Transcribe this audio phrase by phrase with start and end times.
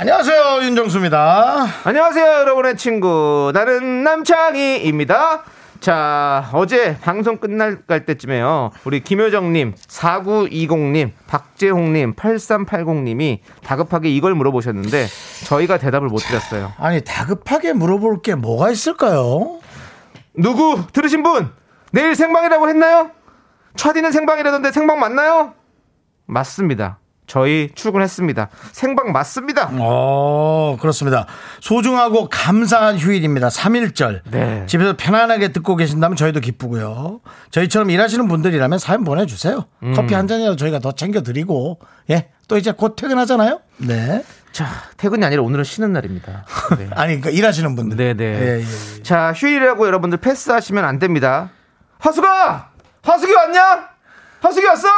[0.00, 1.66] 안녕하세요 윤정수입니다.
[1.82, 3.50] 안녕하세요, 여러분의 친구.
[3.52, 5.42] 나는 남창희입니다.
[5.80, 8.70] 자, 어제 방송 끝날 갈 때쯤에요.
[8.84, 15.08] 우리 김효정님, 4920님, 박재홍님, 8380님이 다급하게 이걸 물어보셨는데
[15.46, 16.72] 저희가 대답을 못 드렸어요.
[16.78, 19.58] 아니 다급하게 물어볼 게 뭐가 있을까요?
[20.32, 21.50] 누구 들으신 분?
[21.90, 23.10] 내일 생방이라고 했나요?
[23.74, 25.54] 차디는 생방이라던데 생방 맞나요?
[26.26, 27.00] 맞습니다.
[27.28, 28.48] 저희 출근했습니다.
[28.72, 29.70] 생방 맞습니다.
[29.74, 31.26] 어 그렇습니다.
[31.60, 33.48] 소중하고 감사한 휴일입니다.
[33.48, 34.22] 3일절.
[34.30, 34.64] 네.
[34.66, 37.20] 집에서 편안하게 듣고 계신다면 저희도 기쁘고요.
[37.50, 39.66] 저희처럼 일하시는 분들이라면 사연 보내주세요.
[39.84, 39.92] 음.
[39.94, 41.78] 커피 한 잔이라도 저희가 더 챙겨드리고
[42.10, 42.30] 예.
[42.48, 43.60] 또 이제 곧 퇴근하잖아요.
[43.76, 44.24] 네.
[44.52, 46.46] 자, 퇴근이 아니라 오늘은 쉬는 날입니다.
[46.78, 46.88] 네.
[46.96, 47.96] 아니 그러니까 일하시는 분들.
[47.98, 48.24] 네네.
[48.24, 49.02] 예, 예, 예.
[49.02, 51.50] 자, 휴일이라고 여러분들 패스하시면 안 됩니다.
[51.98, 52.70] 하수가!
[53.02, 53.88] 하수기 왔냐?
[54.40, 54.88] 하수기 왔어?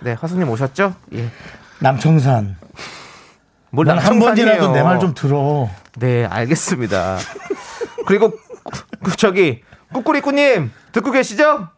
[0.00, 0.94] 네, 하수님 오셨죠?
[1.14, 1.28] 예.
[1.78, 2.56] 남청산.
[3.70, 4.46] 뭘 난한 남청산이에요.
[4.46, 5.68] 번이라도 내 말 좀 들어.
[5.98, 7.18] 네, 알겠습니다.
[8.06, 8.32] 그리고
[9.02, 11.68] 그 저기 꾸꾸리꾸님 듣고 계시죠?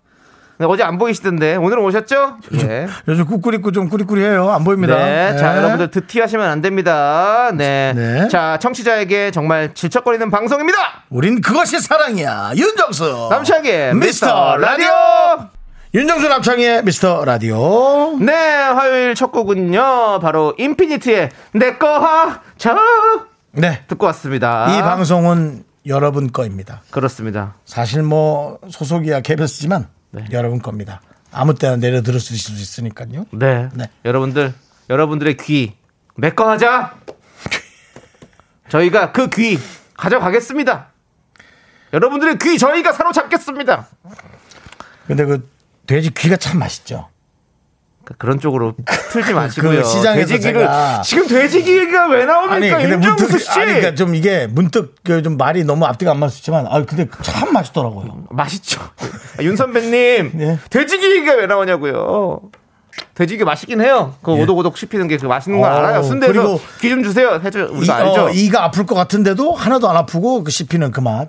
[0.58, 2.36] 네, 어제 안 보이시던데 오늘은 오셨죠?
[2.54, 2.86] 예.
[3.08, 4.50] 요즘 꾸꾸리꾸 좀 꾸리꾸리해요.
[4.50, 4.94] 안 보입니다.
[4.96, 5.58] 네, 자 네.
[5.58, 7.50] 여러분들 드티하시면 안 됩니다.
[7.54, 7.92] 네.
[7.94, 8.28] 네.
[8.28, 10.78] 자 청취자에게 정말 질척거리는 방송입니다.
[11.10, 12.52] 우린 그것이 사랑이야.
[12.56, 13.28] 윤정수.
[13.30, 14.88] 남창의 미스터 라디오.
[15.94, 18.16] 윤정수 남창의 미스터 라디오.
[18.18, 22.76] 네, 화요일 첫 곡은요, 바로 인피니트의 내꺼 하자
[23.52, 23.84] 네.
[23.88, 24.74] 듣고 왔습니다.
[24.74, 26.80] 이 방송은 여러분 거입니다.
[26.90, 27.56] 그렇습니다.
[27.66, 30.24] 사실 뭐 소속이야 KBS지만 네.
[30.32, 31.02] 여러분 겁니다.
[31.30, 33.26] 아무 때나 내려 들을 수 있으니까요.
[33.32, 33.68] 네.
[33.74, 33.84] 네.
[34.06, 34.54] 여러분들,
[34.88, 35.74] 여러분들의 귀,
[36.16, 36.94] 내꺼 하자!
[38.70, 39.58] 저희가 그 귀
[39.94, 40.86] 가져가겠습니다.
[41.92, 43.88] 여러분들의 귀 저희가 사로잡겠습니다.
[45.06, 45.51] 근데 그
[45.86, 47.08] 돼지 귀가 참 맛있죠.
[48.18, 48.74] 그런 쪽으로
[49.12, 49.82] 틀지 마시고요.
[49.82, 50.68] 그 시장에서 돼지기를
[51.04, 52.82] 지금 돼지기가 왜 나옵니까?
[52.82, 53.50] 윤정수 씨.
[53.50, 58.26] 아니 그러니까 좀 이게 문득 그좀 말이 너무 앞뒤가 안 맞았지만 아 근데 참 맛있더라고요.
[58.30, 58.80] 맛있죠.
[59.38, 60.58] 아, 윤 선배님, 네.
[60.68, 62.40] 돼지기가 왜 나오냐고요.
[63.14, 64.14] 돼지기 맛있긴 해요.
[64.22, 66.02] 그 오독오독 씹히는 게 그 맛있는 거 어, 알아요.
[66.02, 67.40] 순대에서 그리고 귀좀 주세요.
[67.42, 67.60] 해줘.
[67.60, 68.24] 이, 우리가 알죠.
[68.26, 71.28] 어, 이가 아플 것 같은데도 하나도 안 아프고 그 씹히는 그 맛.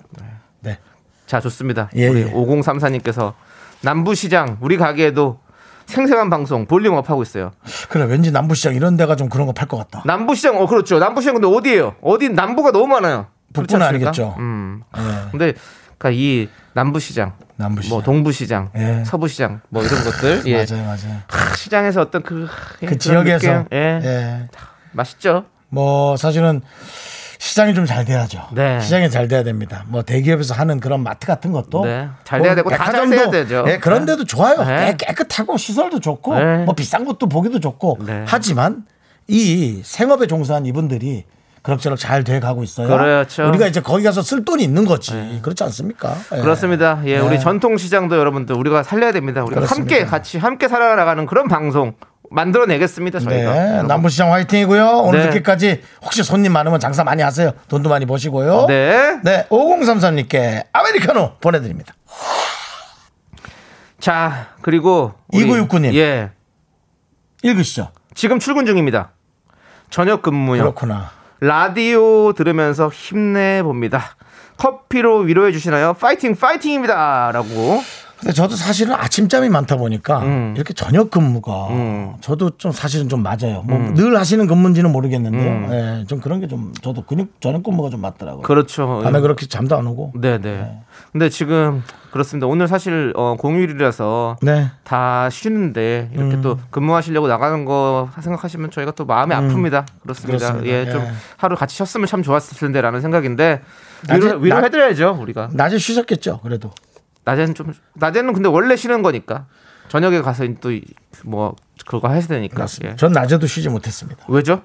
[0.60, 0.78] 네.
[1.26, 1.88] 자, 좋습니다.
[1.94, 2.32] 예, 우리 예.
[2.32, 3.34] 5034님께서
[3.84, 5.38] 남부시장 우리 가게에도
[5.86, 7.52] 생생한 방송 볼륨업 하고 있어요.
[7.90, 10.02] 그래 왠지 남부시장 이런 데가 좀 그런 거 팔 것 같다.
[10.06, 10.98] 남부시장 어 그렇죠.
[10.98, 11.96] 남부시장 근데 어디예요?
[12.02, 13.26] 어디 남부가 너무 많아요.
[13.52, 13.86] 북부는?
[13.86, 14.34] 아니겠죠.
[14.38, 14.82] 음.
[14.96, 15.00] 예.
[15.30, 15.52] 근데
[15.98, 17.94] 그러니까 이 남부시장, 남부시장.
[17.94, 19.04] 뭐 동부시장, 예.
[19.04, 20.64] 서부시장 뭐 이런 것들 예.
[20.66, 21.20] 맞아요, 맞아요.
[21.28, 22.48] 하, 시장에서 어떤 그,
[22.82, 24.00] 예, 그 지역에서 예.
[24.02, 24.48] 예.
[24.92, 25.44] 맛있죠.
[25.68, 26.62] 뭐 사실은
[27.44, 28.40] 시장이 좀 잘 돼야죠.
[28.52, 28.80] 네.
[28.80, 29.84] 시장이 잘 돼야 됩니다.
[29.88, 32.08] 뭐 대기업에서 하는 그런 마트 같은 것도 네.
[32.24, 33.64] 잘 돼야 되고 다잘 돼야 되죠.
[33.68, 34.12] 예, 그런 네.
[34.12, 34.64] 데도 좋아요.
[34.64, 34.96] 네.
[34.96, 36.64] 깨- 깨끗하고 시설도 좋고 네.
[36.64, 38.24] 뭐 비싼 것도 보기도 좋고 네.
[38.26, 38.84] 하지만
[39.28, 41.24] 이 생업에 종사한 이분들이
[41.60, 42.88] 그럭저럭 잘 돼 가고 있어요.
[42.88, 43.46] 그렇죠.
[43.46, 45.38] 우리가 이제 거기 가서 쓸 돈이 있는 거지.
[45.42, 46.16] 그렇지 않습니까?
[46.34, 46.40] 예.
[46.40, 47.00] 그렇습니다.
[47.04, 47.20] 예, 네.
[47.20, 49.42] 우리 전통 시장도 여러분들 우리가 살려야 됩니다.
[49.44, 49.94] 우리가 그렇습니다.
[49.94, 51.92] 함께 같이 함께 살아나가는 그런 방송
[52.34, 53.20] 만들어내겠습니다.
[53.20, 53.52] 저희가.
[53.52, 53.82] 네.
[53.84, 54.86] 남부시장 화이팅이고요.
[55.04, 55.26] 오늘 네.
[55.26, 57.52] 늦게까지 혹시 손님 많으면 장사 많이 하세요.
[57.68, 58.66] 돈도 많이 버시고요.
[58.66, 59.18] 네.
[59.22, 61.94] 네, 5033님께 아메리카노 보내드립니다.
[64.00, 65.94] 자, 그리고 우리- 2969님.
[65.94, 66.30] 예.
[67.42, 67.90] 읽으시죠.
[68.14, 69.12] 지금 출근 중입니다.
[69.90, 70.60] 저녁 근무요.
[70.62, 71.10] 그렇구나.
[71.40, 74.16] 라디오 들으면서 힘내 봅니다.
[74.56, 75.94] 커피로 위로해 주시나요?
[75.94, 77.82] 파이팅 파이팅입니다라고.
[78.20, 80.54] 근데 저도 사실은 아침잠이 많다 보니까 음.
[80.56, 82.14] 이렇게 저녁 근무가 음.
[82.20, 83.62] 저도 좀 사실은 좀 맞아요.
[83.66, 85.68] 뭐늘 하시는 근무인지는 모르겠는데요.
[85.74, 88.40] 예, 좀 그런 게 좀 저도 근육 저녁 근무가 좀 맞더라고요.
[88.40, 88.42] 음.
[88.42, 89.00] 그렇죠.
[89.02, 90.12] 밤에 그렇게 잠도 안 오고.
[90.16, 90.78] 네, 네.
[91.12, 92.46] 근데 지금 그렇습니다.
[92.46, 94.70] 오늘 사실 어, 공휴일이라서 네.
[94.84, 96.42] 다 쉬는데 이렇게 음.
[96.42, 99.84] 또 근무하시려고 나가는 거 생각하시면 저희가 또 마음이 아픕니다.
[100.02, 100.50] 그렇습니다.
[100.50, 100.60] 음.
[100.60, 100.66] 그렇습니다.
[100.66, 101.10] 예, 좀 예.
[101.36, 103.60] 하루 같이 쉬었으면 참 좋았을 텐데라는 생각인데
[104.06, 105.48] 낮에- 위로, 위로 낮- 해드려야죠 우리가.
[105.52, 106.40] 낮에 쉬셨겠죠.
[106.42, 106.70] 그래도.
[107.24, 109.46] 낮에는 좀 낮에는 근데 원래 쉬는 거니까
[109.88, 110.70] 저녁에 가서 또
[111.24, 111.54] 뭐
[111.86, 112.54] 그거 해야 되니까.
[112.54, 112.92] 그렇습니다.
[112.92, 112.96] 예.
[112.96, 114.24] 전 낮에도 쉬지 못했습니다.
[114.28, 114.62] 왜죠?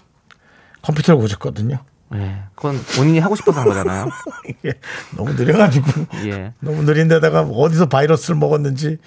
[0.82, 1.80] 컴퓨터를 보셨거든요.
[2.16, 2.44] 예.
[2.56, 4.10] 그건 본인이 하고 싶어서 한 거잖아요.
[4.48, 4.74] 이게
[5.16, 5.86] 너무 느려가지고
[6.26, 6.54] 예.
[6.60, 8.98] 너무 느린데다가 어디서 바이러스를 먹었는지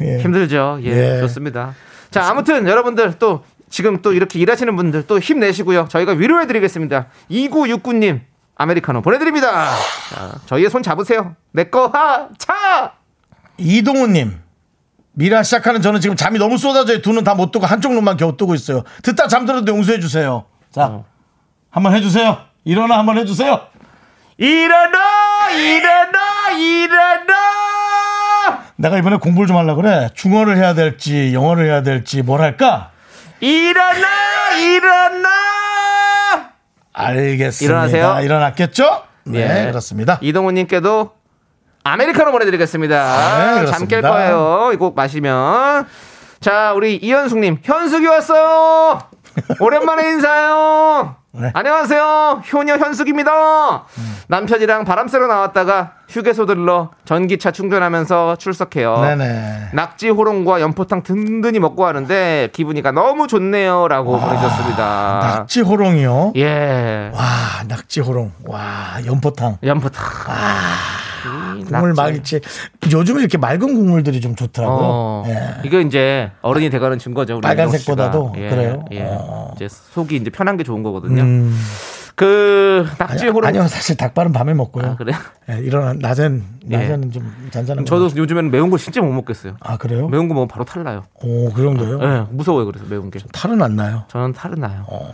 [0.00, 0.18] 예.
[0.18, 0.80] 힘들죠.
[0.82, 1.20] 예, 예.
[1.20, 1.74] 좋습니다.
[2.10, 5.86] 자, 아무튼 여러분들 또 지금 또 이렇게 일하시는 분들 또 힘내시고요.
[5.88, 7.06] 저희가 위로해드리겠습니다.
[7.30, 8.20] 2969님,
[8.62, 9.70] 아메리카노 보내드립니다.
[10.14, 11.34] 자, 저희의 손 잡으세요.
[11.52, 12.92] 내꺼 하, 차!
[13.58, 14.40] 이동우님.
[15.14, 17.02] 미라 시작하는 저는 지금 잠이 너무 쏟아져요.
[17.02, 18.82] 두 눈 다 못 뜨고 한쪽 눈만 겨우 뜨고 있어요.
[19.02, 20.46] 듣다 잠들어도 용서해 주세요.
[20.70, 21.04] 자, 어.
[21.70, 22.38] 한번 해주세요.
[22.64, 23.60] 일어나 한번 해주세요.
[24.38, 25.50] 일어나!
[25.50, 26.50] 일어나!
[26.56, 27.34] 일어나!
[28.76, 30.08] 내가 이번에 공부를 좀 하려 그래.
[30.14, 32.90] 중어를 해야 될지 영어를 해야 될지 뭘 할까?
[33.40, 34.08] 일어나!
[34.58, 35.28] 일어나!
[36.92, 37.86] 알겠습니다.
[37.86, 38.24] 일어나세요.
[38.24, 39.02] 일어났겠죠?
[39.24, 39.70] 네, 예.
[39.70, 40.18] 그렇습니다.
[40.20, 41.12] 이동훈님께도
[41.84, 42.94] 아메리카노 보내드리겠습니다.
[43.54, 44.10] 네, 잠깰 그렇습니다.
[44.10, 44.70] 거예요.
[44.74, 45.86] 이거 마시면.
[46.40, 49.00] 자, 우리 이현숙님, 현숙이 왔어요.
[49.60, 51.16] 오랜만에 인사요.
[51.34, 51.50] 네.
[51.54, 52.42] 안녕하세요.
[52.52, 53.84] 효녀 현숙입니다.
[54.28, 59.00] 남편이랑 바람 쐬러 나왔다가 휴게소 들러 전기차 충전하면서 출석해요.
[59.00, 59.70] 네네.
[59.72, 65.20] 낙지 호롱과 연포탕 든든히 먹고 하는데 기분이가 너무 좋네요라고 보내셨습니다.
[65.38, 66.34] 낙지 호롱이요.
[66.36, 67.10] 예.
[67.14, 67.22] 와,
[67.66, 68.32] 낙지 호롱.
[68.44, 69.56] 와, 연포탕.
[69.62, 70.04] 연포탕.
[70.04, 72.36] 이 국물 낙지.
[72.36, 72.40] 맑지.
[72.92, 74.78] 요즘에 이렇게 맑은 국물들이 좀 좋더라고요.
[74.82, 75.60] 어, 예.
[75.64, 77.40] 이거 이제 어른이 돼가는 증거죠.
[77.40, 78.48] 빨간색보다도 씨가.
[78.50, 78.84] 그래요?
[78.92, 79.02] 예.
[79.02, 79.52] 어.
[79.56, 81.22] 이제 속이 이제 편한 게 좋은 거거든요.
[81.22, 81.56] 음,
[82.14, 83.48] 그 낙지 호롱.
[83.48, 84.86] 아니요, 사실 닭발은 밤에 먹고요.
[84.86, 85.16] 아, 그래요?
[85.50, 87.84] 예, 일어나 낮엔 낮에는 좀 잔잔한.
[87.84, 88.16] 저도 거.
[88.16, 89.56] 요즘에는 매운 걸 진짜 못 먹겠어요.
[89.60, 90.08] 아 그래요?
[90.08, 91.04] 매운 거 먹으면 바로 탈나요.
[91.22, 92.00] 오, 그 정도요?
[92.02, 92.66] 예, 무서워요.
[92.66, 93.18] 그래서 매운 게.
[93.32, 94.04] 탈은 안 나요.
[94.08, 94.84] 저는 탈은 나요.
[94.88, 95.12] 어.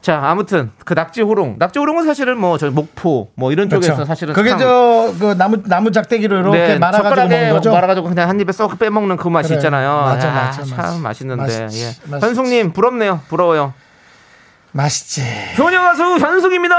[0.00, 1.56] 자, 아무튼 그 낙지 호롱.
[1.58, 4.06] 낙지 호롱은 사실은 뭐 저 목포 뭐 이런 쪽에서 그렇죠.
[4.06, 7.72] 사실은 그게 참- 저그 나무 나무 짝대기로 이렇게 네, 말아가지고 먹는 거죠.
[7.72, 9.58] 말아가지고 그냥 한 입에 쏙 빼먹는 그 맛이 그래.
[9.58, 9.90] 있잖아요.
[10.02, 10.98] 맞아, 야, 맞아, 참 맞아.
[10.98, 11.42] 맛있는데.
[11.42, 12.18] 맛있지, 예.
[12.20, 13.20] 현숙님 부럽네요.
[13.28, 13.74] 부러워요.
[14.82, 15.22] 맛있지.
[15.58, 16.76] 효녀 가수 현숙입니다.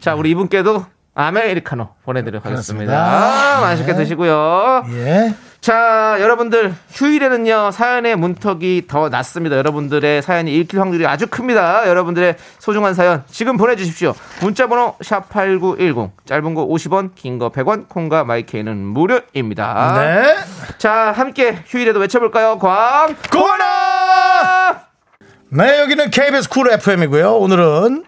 [0.00, 2.48] 자, 우리 이분께도 아메리카노 보내드리겠습니다.
[2.48, 3.60] 그렇습니다.
[3.60, 3.98] 맛있게 네.
[3.98, 4.84] 드시고요.
[4.94, 5.34] 예.
[5.60, 9.56] 자, 여러분들 휴일에는요 사연의 문턱이 더 낮습니다.
[9.56, 11.86] 여러분들의 사연이 읽힐 확률이 아주 큽니다.
[11.86, 14.14] 여러분들의 소중한 사연 지금 보내주십시오.
[14.40, 19.94] 문자번호 샵 #8910 짧은 거 50원, 긴 거 100원, 콩과 마이케이는 무료입니다.
[19.98, 20.36] 네.
[20.78, 22.58] 자, 함께 휴일에도 외쳐볼까요?
[22.58, 24.03] 광 고나!
[25.50, 27.36] 네, 여기는 KBS 쿨 FM이고요.
[27.36, 28.04] 오늘은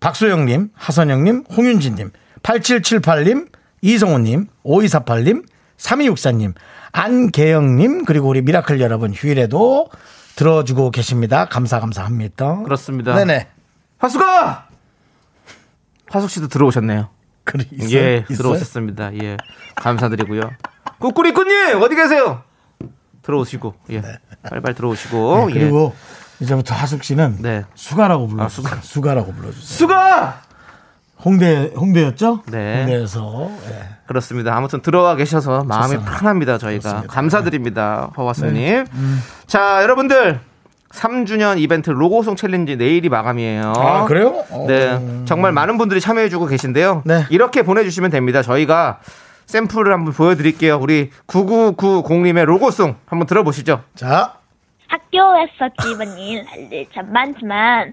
[0.00, 2.10] 박소영님, 하선영님, 홍윤진님,
[2.42, 3.48] 8778님,
[3.82, 5.44] 이성호님, 5248님,
[5.76, 6.54] 3264님,
[6.92, 9.90] 안계영님, 그리고 우리 미라클 여러분 휴일에도
[10.36, 11.46] 들어주고 계십니다.
[11.46, 12.62] 감사, 감사합니다.
[12.62, 13.14] 그렇습니다.
[13.14, 13.48] 네네.
[13.98, 14.68] 화수가
[16.08, 17.10] 화숙 씨도 들어오셨네요.
[17.44, 17.98] 그래, 있어요?
[17.98, 18.36] 예, 있어요?
[18.38, 19.14] 들어오셨습니다.
[19.22, 19.36] 예,
[19.76, 20.42] 감사드리고요.
[20.98, 22.42] 꾸꾸리꾸님 어디 계세요?
[23.22, 24.02] 들어오시고, 예,
[24.48, 25.60] 빨리빨리 들어오시고, 네, 예.
[25.60, 25.94] 그리고
[26.40, 27.64] 이제부터 하숙 씨는 네.
[27.74, 28.46] 수가라고 불러주세요.
[28.66, 28.82] 아, 수가.
[28.82, 29.64] 수가라고 불러주세요.
[29.64, 30.42] 수가
[31.24, 32.42] 홍대, 홍대였죠?
[32.46, 32.78] 네.
[32.80, 33.50] 홍대에서.
[33.70, 33.88] 예.
[34.06, 34.56] 그렇습니다.
[34.56, 36.18] 아무튼 들어와 계셔서 마음이 좋습니다.
[36.18, 36.58] 편합니다.
[36.58, 37.00] 저희가 그렇습니다.
[37.00, 37.06] 네.
[37.06, 37.08] 음.
[37.08, 38.86] 감사드립니다, 허화수님.
[39.46, 40.40] 자, 여러분들
[40.90, 43.72] 3주년 이벤트 로고송 챌린지 내일이 마감이에요.
[43.76, 44.44] 아, 그래요?
[44.50, 44.64] 어.
[44.66, 47.02] 네, 정말 많은 분들이 참여해주고 계신데요.
[47.04, 47.26] 네.
[47.30, 48.42] 이렇게 보내주시면 됩니다.
[48.42, 48.98] 저희가
[49.46, 50.78] 샘플을 한번 보여드릴게요.
[50.80, 53.82] 우리 9990님의 로고송 한번 들어보시죠.
[53.94, 54.34] 자,
[54.90, 57.92] 학교에서 집안일 할 일 참 많지만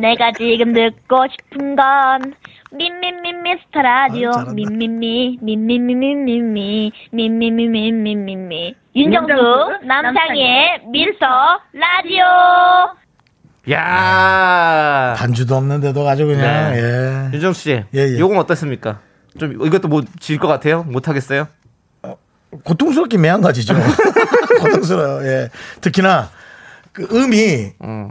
[0.00, 2.34] 내가 지금 듣고 싶은 건
[2.72, 4.52] 미미미 미스터 라디오 아, 잘한다.
[4.54, 9.32] 미미미 미미미미미미 미미미미미미미 윤정수
[9.86, 11.26] 남창희의 미스터
[11.72, 12.24] 라디오
[13.72, 16.78] 야 반주도 없는데도 아주 그냥, 네.
[16.78, 17.30] 예.
[17.34, 18.18] 윤정수 씨, 예, 예.
[18.20, 19.00] 요건 어떻습니까?
[19.38, 20.84] 좀 이것도 뭐질것 같아요?
[20.84, 21.48] 못 하겠어요?
[22.64, 23.74] 고통스럽게 매한 가지죠.
[24.62, 25.26] 고통스러워요.
[25.28, 25.48] 예.
[25.80, 26.30] 특히나
[26.96, 28.10] 그 음이 음.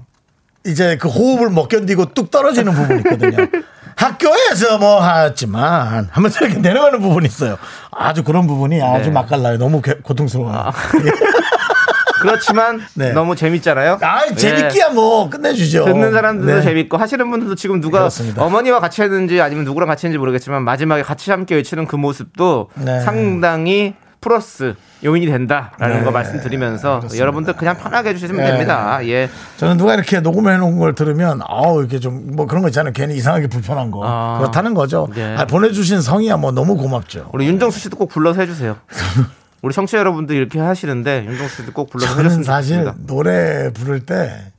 [0.63, 3.48] 이제 그 호흡을 못 견디고 뚝 떨어지는 부분이 있거든요.
[3.98, 7.58] 학교에서 뭐 하지만 하면서 이렇게 내려가는 부분이 있어요.
[7.92, 9.12] 아주 그런 부분이 아주 네.
[9.12, 9.58] 맛깔나요.
[9.58, 10.72] 너무 개- 고통스러워요.
[12.22, 13.12] 그렇지만 네.
[13.13, 14.00] 너무 재밌잖아요.
[14.01, 14.36] 아, 예.
[14.36, 15.86] 재밌기야 뭐 끝내주죠.
[15.86, 16.62] 듣는 사람들도 네.
[16.62, 18.44] 재밌고 하시는 분들도 지금 누가 그렇습니다.
[18.44, 23.01] 어머니와 같이 했는지 아니면 누구랑 같이 했는지 모르겠지만 마지막에 같이 함께 외치는 그 모습도 네.
[23.01, 23.96] 상당히
[24.29, 26.03] 플러스 요인이 된다라는 네.
[26.03, 27.22] 거 말씀드리면서 그렇습니다.
[27.22, 28.51] 여러분들 그냥 편하게 해주시면 네.
[28.51, 29.00] 됩니다.
[29.08, 29.29] 예.
[29.58, 32.91] 저는 누가 이렇게 녹음해 놓은 걸 들으면 아우 이렇게 좀 뭐 그런 거 있잖아요.
[32.91, 34.39] 괜히 이상하게 불편한 거 아.
[34.39, 35.08] 그렇다는 거죠.
[35.13, 35.36] 네.
[35.38, 37.29] 아, 보내주신 성의야 뭐 너무 고맙죠.
[37.34, 38.77] 우리 윤정수 씨도 꼭 불러서 해주세요.
[39.62, 43.08] 우리 청취자 여러분들 이렇게 하시는데 윤정수 씨도 꼭 불러서 저는 해줬으면 사실 좋겠습니다.
[43.13, 44.51] 노래 부를 때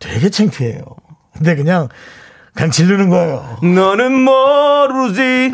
[0.00, 0.82] 되게 창피해요.
[1.34, 1.88] 근데 그냥
[2.54, 3.58] 그냥 지르는 거예요.
[3.62, 5.52] 너는 모르지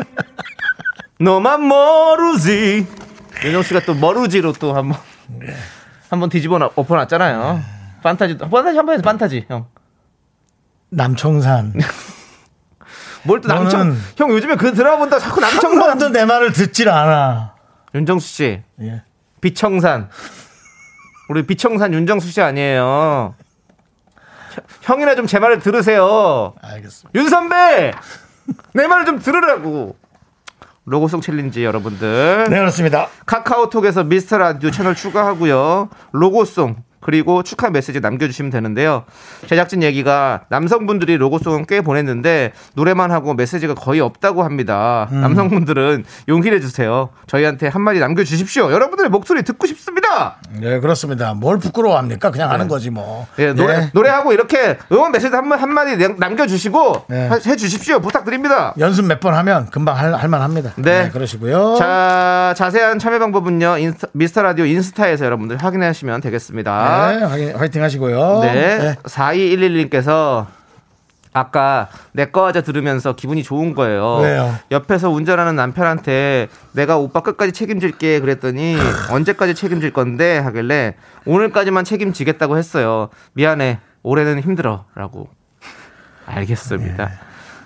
[1.19, 2.85] 너만 모르지
[3.45, 4.97] 윤정 씨가 또 모르지로 또 한번
[6.09, 7.61] 한번 뒤집어 놔- 엎어놨잖아요.
[8.03, 9.67] 판타지 판타지 한번 해서 판타지 형.
[10.89, 11.73] 남청산.
[13.23, 16.89] 뭘 또 남청 형 요즘에 그 드라마 본다 자꾸 한 남청산 번도 내 말을 듣질
[16.89, 17.55] 않아.
[17.95, 19.01] 윤정수 씨 예.
[19.41, 20.09] 비청산
[21.29, 23.33] 우리 비청산 윤정수 씨 아니에요.
[24.83, 26.53] 형이나 좀 제 말을 들으세요.
[26.61, 27.19] 알겠습니다.
[27.19, 27.91] 윤 선배
[28.73, 29.97] 내 말을 좀 들으라고.
[30.85, 33.07] 로고송 챌린지 여러분들 네, 그렇습니다.
[33.25, 35.89] 카카오톡에서 미스터 라디오 채널 추가하고요.
[36.11, 39.03] 로고송 그리고 축하 메시지 남겨주시면 되는데요.
[39.45, 45.07] 제작진 얘기가 남성분들이 로고송은 꽤 보냈는데 노래만 하고 메시지가 거의 없다고 합니다.
[45.11, 45.21] 음.
[45.21, 47.09] 남성분들은 용기를 주세요.
[47.27, 48.71] 저희한테 한마디 남겨주십시오.
[48.71, 50.37] 여러분들의 목소리 듣고 싶습니다.
[50.59, 51.35] 네, 그렇습니다.
[51.35, 52.31] 뭘 부끄러워합니까?
[52.31, 53.27] 그냥 하는 거지 뭐.
[53.37, 53.89] 예, 노래, 네.
[53.93, 57.27] 노래하고 이렇게 응원 메시지 한, 마- 한마디 남- 남겨주시고 네.
[57.27, 57.99] 하- 해주십시오.
[57.99, 58.73] 부탁드립니다.
[58.79, 60.73] 연습 몇 번 하면 금방 할, 할 만합니다.
[60.77, 61.09] 네.
[61.11, 61.75] 그러시고요.
[61.77, 63.77] 자, 자세한 참여 방법은요.
[63.77, 66.94] 인스타, 미스터 라디오 인스타에서 여러분들 확인하시면 되겠습니다.
[67.35, 68.39] 네, 화이팅, 하시고요.
[68.41, 68.95] 네.
[69.03, 70.45] 4211님께서
[71.33, 74.19] 아까 내 거 하자 들으면서 기분이 좋은 거예요.
[74.19, 74.55] 왜요?
[74.71, 78.77] 옆에서 운전하는 남편한테 내가 오빠 끝까지 책임질게 그랬더니
[79.11, 83.09] 언제까지 책임질 건데 하길래 오늘까지만 책임지겠다고 했어요.
[83.33, 83.79] 미안해.
[84.03, 85.27] 올해는 힘들어라고.
[86.25, 87.11] 알겠습니다.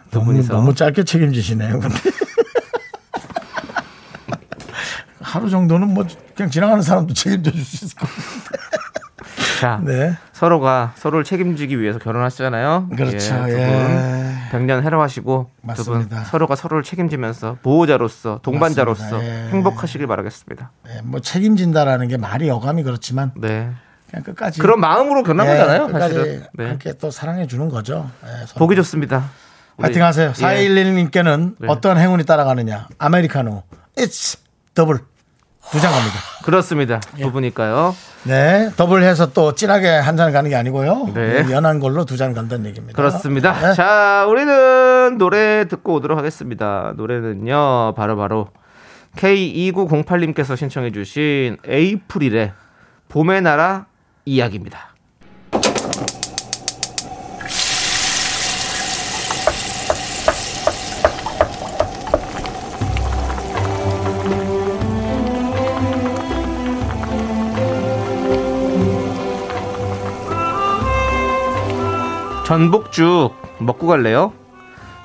[0.10, 1.80] 두 너무, 너무 짧게 책임지시네요.
[1.80, 1.96] 근데.
[5.22, 6.06] 하루 정도는 뭐
[6.36, 8.69] 그냥 지나가는 사람도 책임져 줄 수 있을 것 같아요.
[9.60, 10.16] 자, 네.
[10.32, 12.90] 서로가 서로를 책임지기 위해서 결혼하시잖아요.
[12.96, 13.36] 그렇죠.
[13.48, 13.66] 예, 두 예.
[13.66, 15.84] 분 백년 해로하시고 두.
[15.84, 19.22] 분 서로가 서로를 책임지면서 보호자로서 동반자로서.
[19.24, 19.50] 예.
[19.52, 20.72] 행복하시길 바라겠습니다.
[20.86, 23.70] 네, 뭐 책임진다라는 게 말이 어감이 그렇지만 네.
[24.10, 26.40] 그냥 끝까지 그런 마음으로 결혼한 네, 거잖아요, 사실은.
[26.54, 26.64] 네.
[26.66, 28.10] 그렇게 또 사랑해 주는 거죠.
[28.24, 28.60] 네, 서로.
[28.60, 29.30] 보기 좋습니다.
[29.80, 30.30] 파이팅 하세요.
[30.30, 30.34] 예.
[30.34, 31.68] 4111님께는 네.
[31.70, 32.88] 어떤 행운이 따라가느냐.
[32.98, 33.64] 아메리카노.
[33.98, 34.40] It's
[34.74, 35.00] 더블.
[35.72, 36.18] 두잔 갑니다.
[36.44, 37.00] 그렇습니다.
[37.18, 37.24] 예.
[37.24, 37.96] 두 분이니까요.
[38.24, 38.70] 네.
[38.76, 41.12] 더블 해서 또 진하게 한 잔 가는 게 아니고요.
[41.14, 41.44] 네.
[41.44, 42.96] 네, 연한 걸로 두 잔 간다는 얘기입니다.
[42.96, 43.54] 그렇습니다.
[43.54, 43.74] 네.
[43.74, 46.94] 자, 우리는 노래 듣고 오도록 하겠습니다.
[46.98, 48.50] 노래는요, 바로바로
[49.16, 52.52] K2908님께서 신청해주신 에이프릴의
[53.10, 53.86] 봄의 나라
[54.26, 54.89] 이야기입니다.
[72.50, 74.34] 전복죽 먹고 갈래요?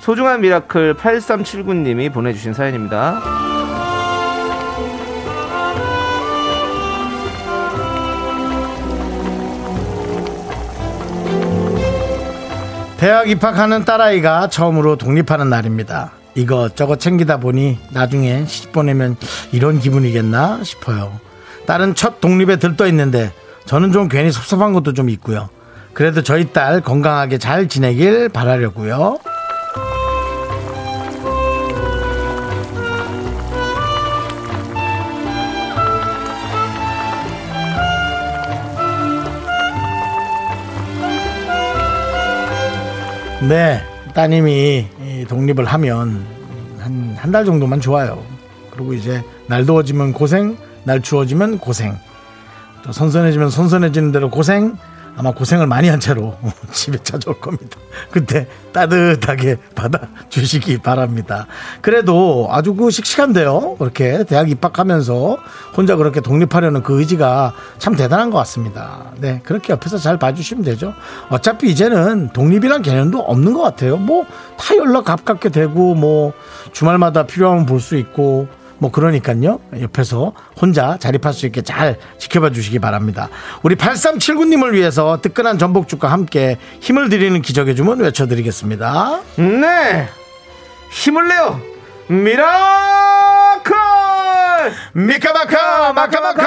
[0.01, 3.21] 소중한 미라클 8379님이 보내주신 사연입니다.
[12.97, 16.13] 대학 입학하는 딸아이가 처음으로 독립하는 날입니다.
[16.35, 19.19] 이것저것 챙기다 보니 나중에 시집 보내면
[19.53, 21.21] 이런 기분이겠나 싶어요.
[21.67, 23.35] 딸은 첫 독립에 들떠 있는데
[23.67, 25.51] 저는 좀 괜히 섭섭한 것도 좀 있고요.
[25.95, 29.19] 그래도 저희 딸 건강하게 잘 지내길 바라려고요.
[43.49, 43.81] 네,
[44.15, 46.25] 따님이 이 독립을 하면
[46.79, 48.23] 한 한 달 정도만 좋아요.
[48.71, 51.97] 그리고 이제 날 더워지면 고생, 날 추워지면 고생.
[52.83, 54.77] 또 선선해지면 선선해지는 대로 고생.
[55.16, 56.37] 아마 고생을 많이 한 채로
[56.73, 57.78] 집에 찾아올 겁니다.
[58.11, 61.47] 그때 따뜻하게 받아 주시기 바랍니다.
[61.80, 63.76] 그래도 아주 그 씩씩한데요.
[63.78, 65.38] 그렇게 대학 입학하면서
[65.76, 69.12] 혼자 그렇게 독립하려는 그 의지가 참 대단한 것 같습니다.
[69.18, 70.92] 네, 그렇게 옆에서 잘 봐주시면 되죠.
[71.30, 73.97] 어차피 이제는 독립이란 개념도 없는 것 같아요.
[73.97, 74.25] 뭐
[74.56, 76.33] 다 연락 가깝게 되고 뭐
[76.73, 79.61] 주말마다 필요하면 볼 수 있고 뭐 그러니까요.
[79.81, 83.28] 옆에서 혼자 자립할 수 있게 잘 지켜봐 주시기 바랍니다.
[83.62, 89.21] 우리 8379님을 위해서 뜨끈한 전복죽과 함께 힘을 드리는 기적의 주문 외쳐드리겠습니다.
[89.37, 90.09] 네!
[90.90, 91.61] 힘을 내요!
[92.09, 93.75] Miracle!
[94.93, 96.45] 미카마카 마카마카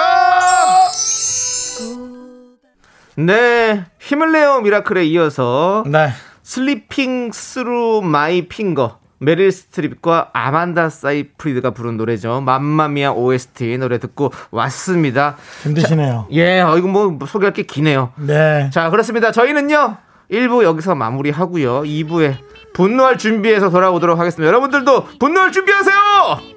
[3.16, 6.10] 네, 힘을 내요 Miracle에 이어서 네.
[6.44, 12.42] Slipping Through My Finger 메릴 스트립과 아만다 사이프리드가 부른 노래죠.
[12.42, 15.38] 맘마미아 OST 노래 듣고 왔습니다.
[15.64, 16.28] 힘드시네요.
[16.32, 18.12] 예, 어, 이거 뭐 소개할 게 기네요.
[18.16, 18.70] 네.
[18.72, 19.32] 자, 그렇습니다.
[19.32, 19.98] 저희는요,
[20.32, 21.82] 1부 여기서 마무리 하고요.
[21.82, 22.36] 2부에
[22.74, 24.48] 분노할 준비해서 돌아오도록 하겠습니다.
[24.48, 26.57] 여러분들도 분노할 준비하세요!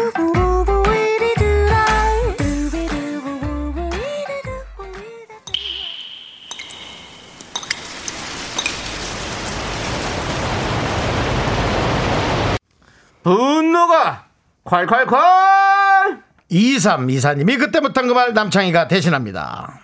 [13.23, 14.25] 분노가
[14.65, 19.79] 콸콸콸 2324님이 그때 못한 그 말 남창희가 대신합니다.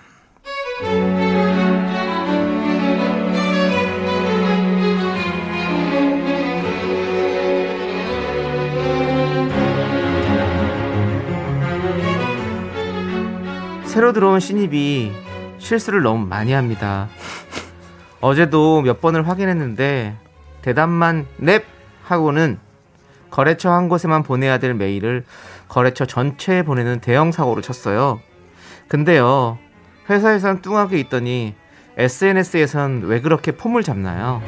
[13.85, 15.11] 새로 들어온 신입이
[15.57, 17.07] 실수를 너무 많이 합니다.
[18.21, 20.15] 어제도 몇 번을 확인했는데
[20.61, 21.63] 대답만 넵
[22.03, 22.59] 하고는
[23.29, 25.23] 거래처 한 곳에만 보내야 될 메일을
[25.67, 28.21] 거래처 전체에 보내는 대형 사고를 쳤어요.
[28.87, 29.57] 근데요,
[30.09, 31.55] 회사에선 뚱하게 있더니
[31.97, 34.41] SNS에선 왜 그렇게 폼을 잡나요?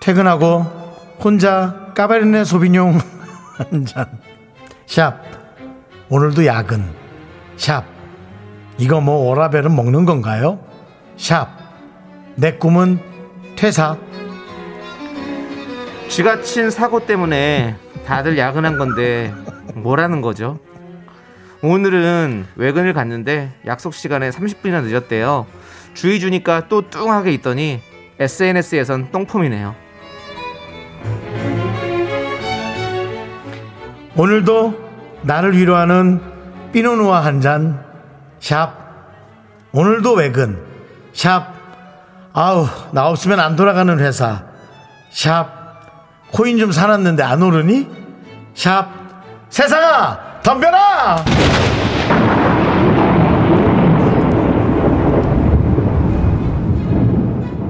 [0.00, 0.60] 퇴근하고
[1.24, 3.00] 혼자 까베르네 소비뇽
[3.56, 4.23] 한 잔.
[4.86, 5.20] 샵.
[6.08, 6.84] 오늘도 야근.
[7.56, 7.84] 샵.
[8.78, 10.58] 이거 뭐 오라벨은 먹는 건가요?
[11.16, 11.48] 샵.
[12.36, 12.98] 내 꿈은
[13.56, 13.96] 퇴사.
[16.08, 17.76] 쥐가 친 사고 때문에
[18.06, 19.32] 다들 야근한 건데
[19.74, 20.58] 뭐라는 거죠?
[21.62, 25.46] 오늘은 외근을 갔는데 약속 시간에 30분이나 늦었대요.
[25.94, 27.80] 주의 주니까 또 뚱하게 있더니
[28.18, 29.74] SNS에선 똥폼이네요.
[34.16, 34.74] 오늘도
[35.22, 36.20] 나를 위로하는
[36.72, 37.84] 피노누아 한 잔.
[38.40, 38.72] 샵.
[39.72, 40.62] 오늘도 외근.
[41.12, 41.52] 샵.
[42.32, 44.44] 아우, 나 없으면 안 돌아가는 회사.
[45.10, 45.64] 샵.
[46.30, 47.88] 코인 좀 사놨는데 안 오르니?
[48.54, 48.88] 샵.
[49.48, 50.40] 세상아!
[50.42, 51.24] 덤벼라!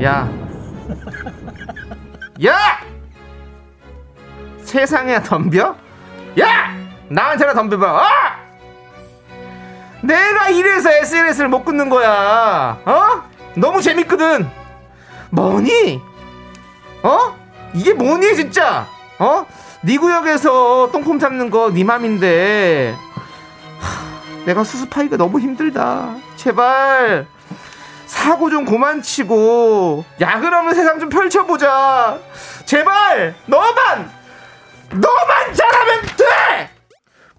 [0.02, 0.28] 야,
[2.44, 2.57] 야,
[4.64, 5.84] 세상에 덤벼?
[6.40, 6.75] 야,
[7.09, 7.92] 나한테나 덤벼봐.
[7.92, 8.03] 어?
[10.03, 12.79] 내가 이래서 SNS를 못 끊는 거야.
[12.85, 13.23] 어?
[13.55, 14.49] 너무 재밌거든.
[15.31, 16.03] 뭐니?
[17.03, 17.37] 어?
[17.73, 18.87] 이게 뭐니 진짜?
[19.18, 19.47] 어?
[19.83, 22.97] 네 구역에서 똥폼 잡는 거 네 맘인데
[23.81, 26.14] 하, 내가 수습하기가 너무 힘들다.
[26.37, 27.27] 제발
[28.07, 32.18] 사고 좀 그만 치고 야근하면 세상 좀 펼쳐보자.
[32.64, 34.11] 제발 너만
[34.90, 36.70] 너만 잘하면 돼.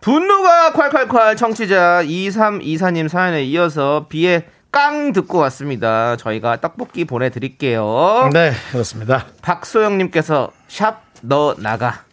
[0.02, 6.18] 분노가 콸콸콸 청취자 2324님 사연에 이어서 비의 깡 듣고 왔습니다.
[6.18, 8.30] 저희가 떡볶이 보내드릴게요.
[8.34, 9.26] 네, 그렇습니다.
[9.42, 12.04] 박소영님께서 샵 너 나가.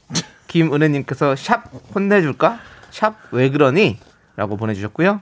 [0.47, 1.65] 김은혜님께서 샵
[1.95, 2.61] 혼내줄까?
[2.91, 3.99] 샵 왜 그러니?
[4.37, 5.21] 라고 보내주셨고요.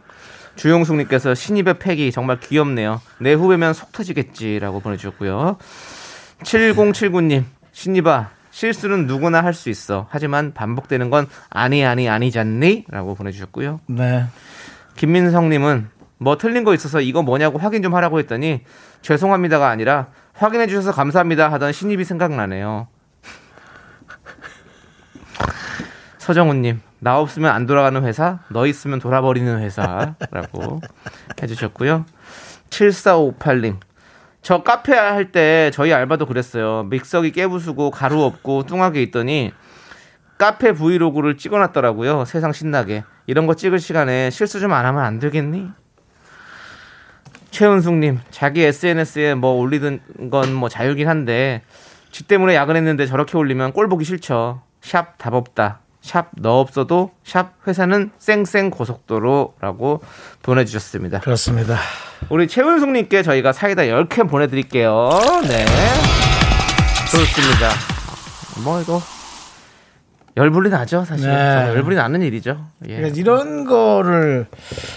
[0.57, 3.01] 주용숙님께서 신입의 팩이 정말 귀엽네요.
[3.18, 5.57] 내 후배면 속 터지겠지라고 보내주셨고요.
[6.42, 10.06] 7079님 신입아 실수는 누구나 할 수 있어.
[10.10, 12.84] 하지만 반복되는 건 아니 아니 아니잖니?
[12.88, 13.80] 라고 보내주셨고요.
[13.86, 14.24] 네.
[14.96, 18.62] 김민성님은 뭐 틀린 거 있어서 이거 뭐냐고 확인 좀 하라고 했더니
[19.02, 22.88] 죄송합니다가 아니라 확인해 주셔서 감사합니다 하던 신입이 생각나네요.
[26.18, 30.80] 서정훈님 나 없으면 안 돌아가는 회사 너 있으면 돌아버리는 회사라고
[31.42, 32.04] 해주셨고요.
[32.70, 33.76] 7458님
[34.42, 36.85] 저 카페 할 때 저희 알바도 그랬어요.
[36.85, 39.53] 믹서기 깨부수고 가루 없고 뚱하게 있더니
[40.38, 42.24] 카페 브이로그를 찍어놨더라고요.
[42.24, 43.05] 세상 신나게.
[43.26, 45.68] 이런 거 찍을 시간에 실수 좀 안 하면 안 되겠니?
[47.50, 51.62] 최은숙님, 자기 SNS에 뭐 올리던 건 뭐 자유긴 한데,
[52.11, 54.62] 지 때문에 야근했는데 저렇게 올리면 꼴 보기 싫죠.
[54.81, 55.81] 샵 답 없다.
[56.02, 60.00] 샵 너 없어도 샵 회사는 쌩쌩 고속도로라고
[60.42, 61.20] 보내주셨습니다.
[61.20, 61.78] 그렇습니다.
[62.30, 65.10] 우리 최은숙님께 저희가 사이다 10캔 보내드릴게요.
[65.48, 65.64] 네.
[67.10, 67.70] 좋습니다.
[68.64, 69.00] 뭐 이거
[70.36, 71.26] 열불이 나죠 사실.
[71.26, 71.32] 네.
[71.34, 72.66] 정말 열불이 나는 일이죠.
[72.88, 72.96] 예.
[72.96, 74.46] 그러니까 이런 거를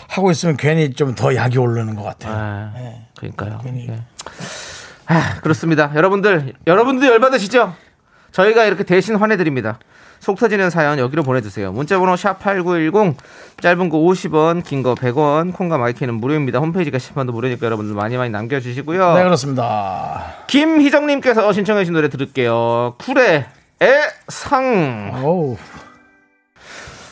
[0.08, 2.34] 하고 있으면 괜히 좀 더 약이 오르는 것 같아요.
[2.36, 3.08] 아, 네.
[3.18, 3.60] 그러니까요.
[3.64, 3.88] 괜히.
[3.90, 4.00] 예.
[5.08, 5.92] 아, 그렇습니다.
[5.96, 7.76] 여러분들, 여러분도 열받으시죠?
[8.32, 9.80] 저희가 이렇게 대신 환해드립니다.
[10.24, 11.74] 속 터지는 사연 여기로 보내주세요.
[11.74, 13.18] 문자번호 샵 8910,
[13.60, 16.60] 짧은 거 50원, 긴 거 100원, 콩과 마이크는 무료입니다.
[16.60, 19.16] 홈페이지 게시판도 무료니까 여러분들 많이 많이 남겨주시고요.
[19.16, 20.24] 네, 그렇습니다.
[20.48, 22.96] 김희정님께서 신청해 주신 노래 들을게요.
[23.00, 23.46] 쿨의
[23.82, 25.12] 애상.
[25.22, 25.58] 어우,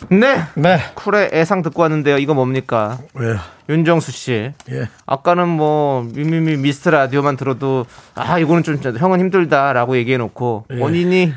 [0.10, 0.44] 네.
[0.56, 0.80] 네.
[0.96, 2.18] 쿨의 애상 듣고 왔는데요.
[2.18, 2.98] 이거 뭡니까?
[3.14, 3.36] 왜요?
[3.68, 4.54] 윤정수 씨.
[4.72, 4.88] 예.
[5.06, 10.76] 아까는 뭐 미미미 미스터 라디오만 들어도 아 이거는 좀 형은 힘들다라고 얘기해 놓고 예.
[10.78, 11.34] 본인이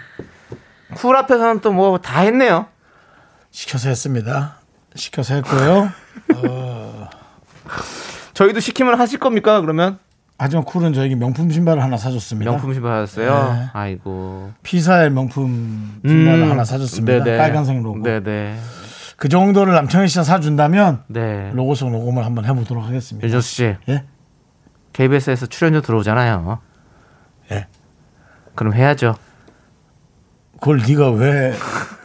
[0.95, 2.67] 쿨 앞에서는 또 뭐 다 했네요.
[3.51, 4.57] 시켜서 했습니다.
[4.95, 5.91] 시켜서 했고요.
[8.35, 9.99] 저희도 시키면 하실 겁니까 그러면?
[10.39, 12.51] 하지만 쿨은 저에게 명품 신발을 하나 사줬습니다.
[12.51, 13.53] 명품 신발 하셨어요?
[13.55, 13.67] 네.
[13.73, 14.53] 아이고.
[14.65, 17.23] 피사의 명품 신발을 하나 사줬습니다.
[17.25, 17.39] 네네.
[17.39, 18.03] 빨간색 로고.
[18.03, 18.59] 네네.
[19.17, 21.53] 그 정도를 남창희 씨가 사준다면 네.
[21.55, 23.25] 로고송 녹음을 한번 해보도록 하겠습니다.
[23.25, 24.05] 윤정수 씨, 예?
[24.93, 26.59] KBS에서 출연료 들어오잖아요.
[27.53, 27.67] 예.
[28.57, 29.15] 그럼 해야죠.
[30.65, 31.53] 그걸 네가 왜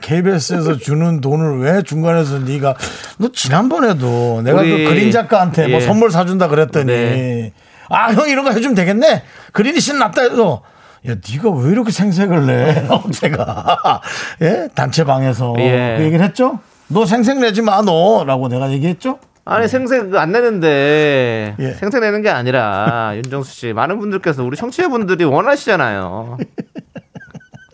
[0.02, 2.76] KBS에서 주는 돈을 왜 중간에서 네가
[3.18, 5.80] 너 지난번에도 내가 우리- 그 그린 작가한테 뭐 예.
[5.80, 7.54] 선물 사준다 그랬더니 네.
[7.88, 10.62] 아형 이런 거 해주면 되겠네 그린이 신났다 해서
[11.08, 14.02] 야 네가 왜 이렇게 생색을 내 제가
[14.42, 15.96] 예 단체 방에서 예.
[15.98, 21.72] 그 얘기를 했죠 너 생색 내지 마 너라고 내가 얘기했죠 아니 생색 안 내는데 예.
[21.76, 26.38] 생색 내는 게 아니라 윤정수 씨 많은 분들께서 우리 청취자 분들이 원하시잖아요.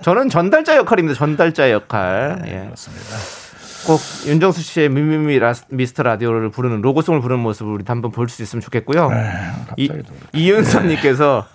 [0.06, 1.18] 저는 전달자 역할입니다.
[1.18, 2.44] 전달자 역할.
[2.46, 2.66] 예.
[2.66, 3.16] 그렇습니다
[3.88, 8.44] 꼭 윤정수 씨의 미미미 라, 미스터 라디오를 부르는 로고송을 부르는 모습을 우리 한번 볼 수
[8.44, 9.10] 있으면 좋겠고요.
[9.78, 11.48] 이, 갑자기 또 이윤서님께서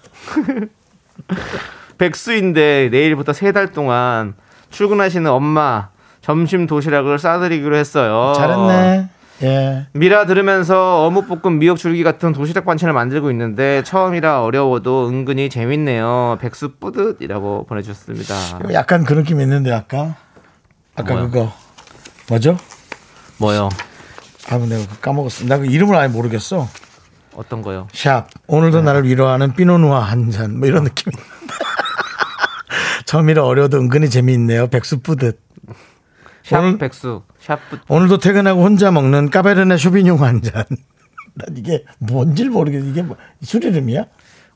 [1.98, 4.34] 백수인데 내일부터 세 달 동안
[4.70, 8.32] 출근하시는 엄마 점심 도시락을 싸드리기로 했어요.
[8.36, 9.08] 잘했네
[9.42, 9.86] 예.
[9.92, 16.38] 미라 들으면서 어묵볶음 미역 줄기 같은 도시락 반찬을 만들고 있는데 처음이라 어려워도 은근히 재밌네요.
[16.40, 18.34] 백수 뿌듯이라고 보내주셨습니다.
[18.74, 20.16] 약간 그 느낌 있는데 아까?
[20.94, 21.30] 아까 뭐요?
[21.30, 21.52] 그거.
[22.28, 22.58] 뭐죠?
[23.38, 23.70] 뭐요?
[24.50, 25.46] 아 내가 까먹었어.
[25.46, 26.68] 나 그 이름을 아예 모르겠어.
[27.34, 27.88] 어떤 거요?
[27.92, 28.26] 샵.
[28.48, 30.58] 오늘도 나를 위로하는 Pinot Noir 한 잔.
[30.58, 31.12] 뭐 이런 느낌
[33.06, 34.66] 처음이라 어려도 은근히 재미있네요.
[34.68, 35.40] 백수 뿌듯
[36.50, 37.78] 샵 오늘- 백수 샵 뿌...
[37.88, 40.64] 오늘도 퇴근하고 혼자 먹는 Cabernet Sauvignon 한 잔
[41.34, 44.04] 난 이게 뭔지 모르겠어 이게 뭐, 술 이름이야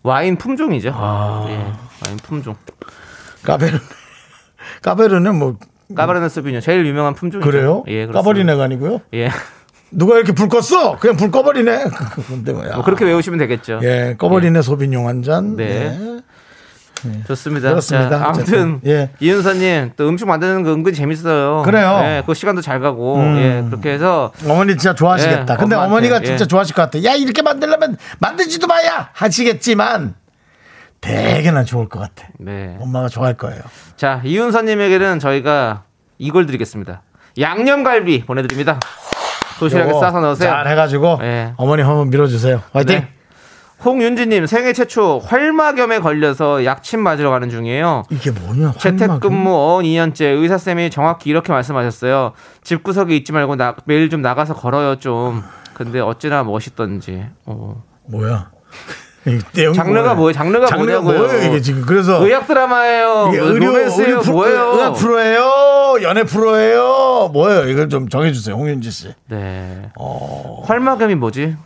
[0.02, 0.90] 와인 품종이죠.
[0.92, 1.46] 아.
[1.48, 1.54] 예,
[2.04, 2.54] 와인 품종.
[3.44, 3.78] Cabernet
[4.82, 5.56] Cabernet 뭐
[5.94, 7.48] Cabernet Sauvignon 제일 유명한 품종이죠.
[7.48, 8.06] 그래요 예.
[8.06, 9.30] 까버리네가 아니고요 예,
[9.90, 11.84] 누가 이렇게 불 껐어 그냥 불 꺼버리네
[12.28, 13.80] 근데 뭐야 뭐 그렇게 외우시면 되겠죠.
[13.82, 16.20] 예 꺼버리네 Sauvignon 한 잔 네.
[17.26, 17.70] 좋습니다.
[17.70, 18.18] 그렇습니다.
[18.18, 19.10] 자, 아무튼 예.
[19.20, 21.62] 이윤서님 또 음식 만드는 거 은근히 재밌어요.
[21.64, 22.00] 그래요.
[22.04, 23.36] 예, 그 시간도 잘 가고 음.
[23.38, 25.54] 예, 그렇게 해서 어머니 진짜 좋아하시겠다.
[25.54, 26.24] 예, 근데 엄마한테, 어머니가 예.
[26.24, 27.02] 진짜 좋아하실 것 같아.
[27.04, 30.14] 야 이렇게 만들려면 만들지도 마야 하시겠지만
[31.00, 32.28] 되게나 좋을 것 같아.
[32.38, 32.76] 네.
[32.80, 33.60] 엄마가 좋아할 거예요.
[33.96, 35.82] 자, 이윤서님에게는 저희가
[36.18, 37.02] 이걸 드리겠습니다.
[37.38, 38.78] 양념갈비 보내드립니다.
[39.58, 40.50] 도시락에 싸서 넣으세요.
[40.50, 41.52] 잘 해가지고 예.
[41.56, 42.62] 어머니 한번 밀어주세요.
[42.72, 43.00] 화이팅.
[43.00, 43.08] 네.
[43.84, 48.04] 홍윤지님 생애 최초 활마겸에 걸려서 약침 맞으러 가는 중이에요.
[48.10, 48.72] 이게 뭐냐?
[48.78, 52.32] 재택근무 어언 2년째 의사 쌤이 정확히 이렇게 말씀하셨어요.
[52.62, 55.42] 집구석에 있지 말고 나, 매일 좀 나가서 걸어요 좀.
[55.74, 57.26] 근데 어찌나 멋있던지.
[57.46, 57.82] 어.
[58.06, 58.50] 뭐야?
[59.74, 60.32] 장르가 뭐예요?
[60.32, 61.28] 장르가 장르가 뭐냐고요?
[61.28, 61.82] 뭐예요 이게 지금?
[61.86, 63.26] 그래서 의학 드라마예요.
[63.26, 64.08] 뭐 의료 로맨스예요.
[64.08, 64.72] 의료 프로, 뭐예요?
[64.74, 65.96] 의학 프로예요?
[66.02, 67.30] 연애 프로예요?
[67.32, 67.68] 뭐예요?
[67.68, 69.14] 이걸 좀 정해주세요, 홍윤지 씨.
[69.28, 69.90] 네.
[69.98, 70.62] 어.
[70.66, 71.56] 활마겸이 뭐지?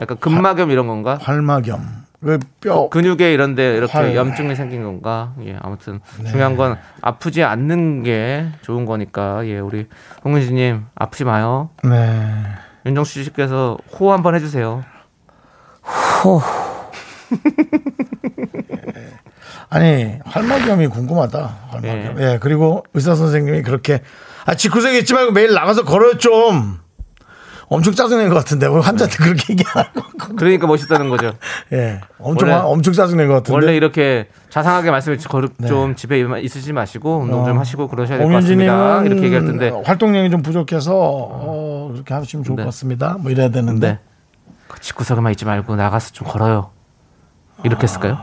[0.00, 1.18] 약간 근마겸 이런 건가?
[1.20, 2.00] 활마겸.
[2.22, 2.88] 그 뼈.
[2.90, 4.14] 근육에 이런데 이렇게 활.
[4.14, 5.32] 염증이 생긴 건가?
[5.44, 6.30] 예, 아무튼 네.
[6.30, 9.86] 중요한 건 아프지 않는 게 좋은 거니까 예, 우리
[10.24, 11.70] 홍은지님 아프지 마요.
[11.82, 12.44] 네.
[12.84, 14.84] 윤정수 씨께서 호 한번 해주세요.
[19.70, 21.56] 아니 활마겸이 궁금하다.
[21.70, 22.20] 활마겸.
[22.20, 22.38] 예.
[22.40, 24.02] 그리고 의사 선생님이 그렇게
[24.44, 26.78] 아 집구석에 있지 말고 매일 나가서 걸어요 좀.
[27.72, 30.02] 엄청 짜증낸 것 같은데 왜 환자한테 그렇게 얘기하고?
[30.36, 31.32] 그러니까 멋있다는 거죠.
[31.72, 33.52] 예, 엄청 원래- 엄청 짜증낸 것 같은데.
[33.54, 35.68] 원래 이렇게 자상하게 말씀을 거- 네.
[35.68, 37.60] 좀 집에 있으지 마시고 운동 좀 어.
[37.60, 39.02] 하시고 그러셔야 될 것 같습니다.
[39.04, 39.70] 이렇게 얘기할 텐데.
[39.84, 42.62] 활동량이 좀 부족해서 어, 그렇게 하시면 좋을 네.
[42.64, 43.16] 것 같습니다.
[43.20, 43.88] 뭐 이래야 되는데.
[43.92, 43.98] 네.
[44.66, 46.70] 그 집구석에만 있지 말고 나가서 좀 걸어요.
[47.62, 48.18] 이렇게 했을까요?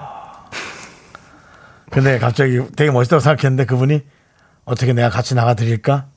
[1.90, 4.02] 근데 갑자기 되게 멋있다고 생각했는데 그분이
[4.66, 6.08] 어떻게 내가 같이 나가 드릴까?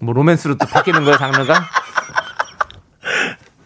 [0.00, 1.64] 뭐 로맨스로 또 바뀌는 거예요, 장르가?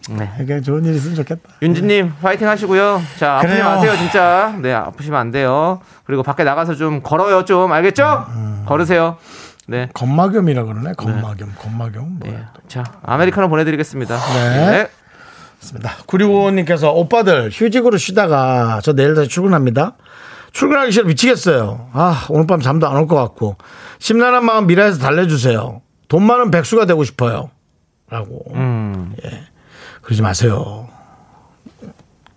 [0.09, 0.29] 네.
[0.37, 1.41] 그냥 좋은 일 있으면 좋겠다.
[1.61, 3.01] 윤지님 파이팅 하시고요.
[3.17, 3.65] 자 아프지 그래요.
[3.65, 4.53] 마세요 진짜.
[4.61, 5.79] 네 아프시면 안 돼요.
[6.05, 8.25] 그리고 밖에 나가서 좀 걸어요 좀 알겠죠?
[8.29, 8.63] 음.
[8.65, 9.17] 걸으세요.
[9.65, 9.87] 네.
[9.93, 10.93] 건마겸이라 그러네.
[10.97, 12.19] 건마겸, 건마겸.
[12.19, 12.31] 네.
[12.31, 12.51] 뭐야?
[12.67, 14.17] 자 아메리카노 보내드리겠습니다.
[14.17, 14.89] 네.
[15.61, 15.91] 맞습니다.
[16.07, 19.93] 구리고님께서 오빠들 휴직으로 쉬다가 저 내일 다시 출근합니다.
[20.51, 21.91] 출근하기 싫어 미치겠어요.
[21.93, 23.55] 아 오늘 밤 잠도 안 올 것 같고
[23.99, 25.81] 심란한 마음 미라에서 달래주세요.
[26.13, 27.49] 돈 많은 백수가 되고 싶어요.
[28.07, 29.15] 라고 음.
[30.03, 30.87] 그러지 마세요.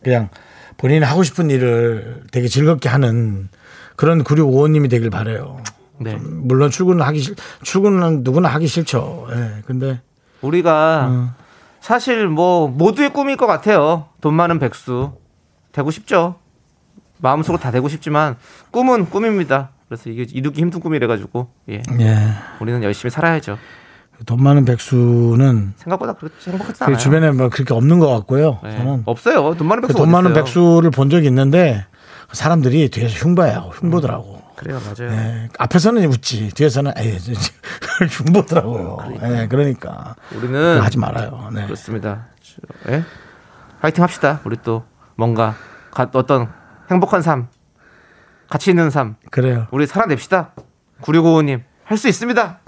[0.03, 0.31] 그냥
[0.79, 3.51] 본인이 하고 싶은 일을 되게 즐겁게 하는
[3.95, 5.63] 그런 구리오원님이 되길 바래요.
[5.99, 6.17] 네.
[6.17, 7.35] 물론 출근은 하기 싫,
[7.65, 9.27] 출근은 누구나 하기 싫죠.
[9.33, 9.63] 예.
[9.67, 10.01] 근데
[10.41, 11.31] 우리가 음.
[11.81, 14.09] 사실 뭐 모두의 꿈일 것 같아요.
[14.23, 15.13] 돈 많은 백수
[15.73, 16.37] 되고 싶죠.
[17.19, 18.37] 마음속으로 다 되고 싶지만
[18.71, 19.69] 꿈은 꿈입니다.
[19.89, 21.83] 그래서 이게 이루기 힘든 꿈이래 가지고 예.
[22.01, 22.19] 예.
[22.61, 23.59] 우리는 열심히 살아야죠.
[24.25, 26.97] 돈 많은 백수는 생각보다 그렇게 행복하지 그 않아요.
[26.97, 28.61] 주변에 뭐 그렇게 없는 것 같고요.
[28.65, 28.77] 네.
[28.77, 29.55] 저는 없어요.
[29.57, 30.33] 돈 많은 그 백수 돈 많은?
[30.33, 31.85] 백수를 본 적이 있는데
[32.29, 33.71] 그 사람들이 뒤에서 흉봐요.
[33.75, 34.43] 흉보더라고.
[34.57, 35.13] 그래요, 맞아요.
[35.13, 37.19] 예, 앞에서는 웃지, 뒤에서는 에이,
[38.11, 38.97] 흉보더라고요.
[39.23, 41.51] 예, 그러니까 우리는 하지 말아요.
[41.53, 41.65] 네.
[41.65, 42.29] 그렇습니다.
[42.89, 43.05] 예?
[43.83, 44.41] 파이팅 합시다.
[44.45, 45.55] 우리 또 뭔가
[45.91, 46.49] 가- 어떤
[46.91, 47.49] 행복한 삶,
[48.49, 49.67] 가치 있는 삶, 그래요.
[49.71, 50.53] 우리 살아냅시다.
[51.03, 52.61] 9655님, 할 수 있습니다.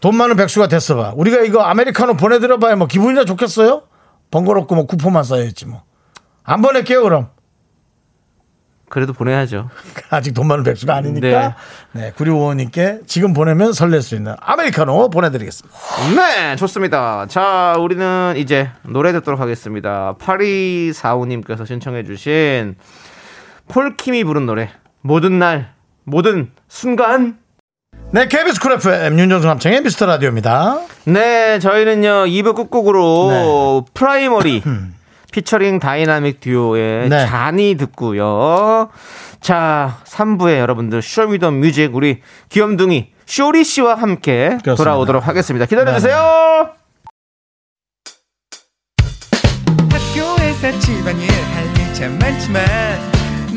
[0.00, 1.12] 돈 많은 백수가 됐어 봐.
[1.16, 3.82] 우리가 이거 아메리카노 보내드려 봐야 뭐 기분이나 좋겠어요?
[4.30, 5.82] 번거롭고 뭐 쿠폰만 써야지 뭐.
[6.44, 7.30] 안 보낼게요 그럼.
[8.88, 9.68] 그래도 보내야죠.
[10.10, 11.56] 아직 돈 많은 백수가 아니니까.
[11.92, 15.76] 네, 구리오원님께 지금 보내면 설렐 수 있는 아메리카노 보내드리겠습니다.
[16.14, 17.26] 네, 좋습니다.
[17.26, 20.14] 자, 우리는 이제 노래 듣도록 하겠습니다.
[20.20, 22.76] 8245님께서 신청해주신
[23.68, 24.70] 폴킴이 부른 노래,
[25.06, 25.72] 모든 날,
[26.04, 27.38] 모든 순간.
[28.10, 30.80] 네, KBS Cool FM 윤정수 남창희의 미스터 라디오입니다.
[31.04, 33.90] 네, 저희는요, 2부 끝곡으로 네.
[33.94, 34.62] 프라이머리
[35.30, 37.26] 피처링 다이나믹 듀오의 네.
[37.26, 38.88] 자니 듣고요.
[39.40, 44.72] 자, 3부에 여러분들 Show Me The Music 우리 귀염둥이 쇼리 씨와 함께 그렇습니다.
[44.72, 44.76] 네.
[44.76, 45.66] 돌아오도록 하겠습니다.
[45.66, 46.70] 기다려 주세요.
[49.90, 53.15] 학교에서 집안일 할일참 많지만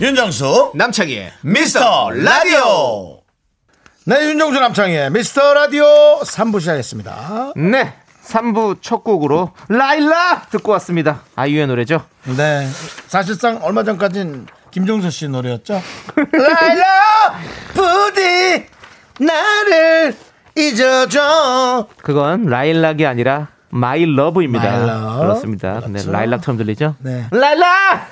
[0.00, 3.20] 윤정수 남창희의 미스터 라디오.
[4.04, 5.84] 네, 윤정수 남창희의 미스터 라디오
[6.20, 7.54] 3부 시작했습니다.
[7.56, 7.94] 네.
[8.26, 11.22] 3부 첫 곡으로 라일락 듣고 왔습니다.
[11.36, 12.04] 아이유의 노래죠.
[12.36, 12.68] 네,
[13.06, 15.80] 사실상 얼마 전까진 김종서 씨 노래였죠.
[16.32, 16.84] 라일락
[17.72, 18.66] 부디
[19.18, 20.14] 나를
[20.56, 21.88] 잊어줘.
[22.02, 24.64] 그건 라일락이 아니라 My Love입니다.
[24.66, 25.20] My love.
[25.20, 25.72] 그렇습니다.
[25.80, 26.12] 근데 그렇죠.
[26.12, 26.96] 라일락처럼 들리죠?
[26.98, 27.26] 네.
[27.30, 28.08] 라일락!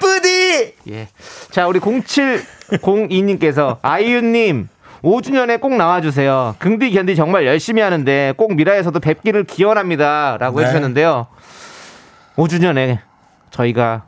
[0.00, 1.08] 부디 예.
[1.50, 4.68] 자, 우리 0702님께서 아이유님
[5.02, 6.56] 5주년에 꼭 나와주세요.
[6.58, 10.36] 긍디 견디 정말 열심히 하는데 꼭 미라에서도 뵙기를 기원합니다.
[10.38, 10.66] 라고 네.
[10.66, 11.26] 해주셨는데요.
[12.36, 12.98] 5주년에
[13.50, 14.06] 저희가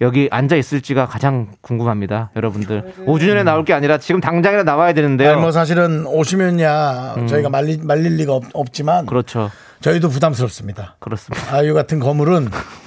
[0.00, 2.30] 여기 앉아 있을지가 가장 궁금합니다.
[2.34, 2.94] 여러분들.
[3.06, 5.32] 5주년에 나올 게 아니라 지금 당장이라 나와야 되는데요.
[5.32, 9.06] 아니, 뭐 사실은 오시면야 저희가 말리, 말릴 리가 없, 지만 음.
[9.06, 9.50] 그렇죠.
[9.80, 10.96] 저희도 부담스럽습니다.
[10.98, 11.54] 그렇습니다.
[11.54, 12.48] 아유 같은 거물은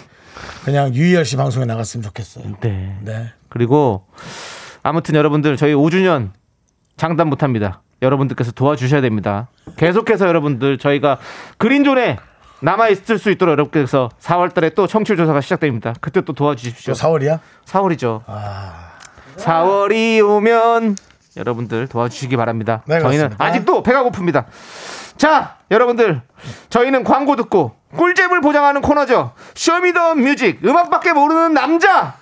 [0.66, 2.56] 그냥 유희열 씨 방송에 나갔으면 좋겠어요.
[2.62, 2.98] 네.
[3.02, 3.32] 네.
[3.50, 4.08] 그리고
[4.82, 6.32] 아무튼 여러분들 저희 5주년
[6.98, 7.84] 장담 못합니다.
[8.02, 9.48] 여러분들께서 도와주셔야 됩니다.
[9.78, 11.20] 계속해서 여러분들 저희가
[11.60, 12.18] 그린존에
[12.62, 15.94] 남아 있을 수 있도록 여러분께서 4월달에 또 청취율 조사가 시작됩니다.
[16.02, 16.96] 그때 또 도와주십시오.
[16.96, 17.40] 또 4월이야?
[17.66, 18.24] 4월이죠.
[18.26, 18.94] 아.
[19.38, 20.96] 4월이 오면
[21.38, 22.82] 여러분들 도와주시기 바랍니다.
[22.88, 23.46] 네, 저희는 그렇습니다.
[23.46, 24.46] 아직도 배가 고픕니다.
[25.18, 26.22] 자, 여러분들
[26.70, 29.34] 저희는 광고 듣고 꿀잼을 보장하는 코너죠.
[29.56, 30.60] Show Me The Music.
[30.64, 32.16] 음악밖에 모르는 남자.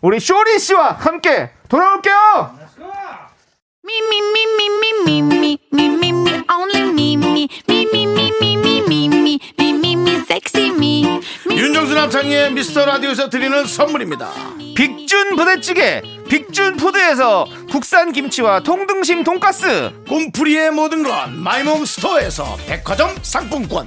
[0.00, 2.56] 우리 쇼리 씨와 함께 돌아올게요.
[11.50, 14.28] 윤정수 남창희의 미스터 라디오에서 드리는 선물입니다.
[14.76, 23.86] 빅준 부대찌개, 빅준 푸드에서 국산 김치와 통등심 돈가스, 곰풀이의 모든 것 마이몽 스토어에서 백화점 상품권.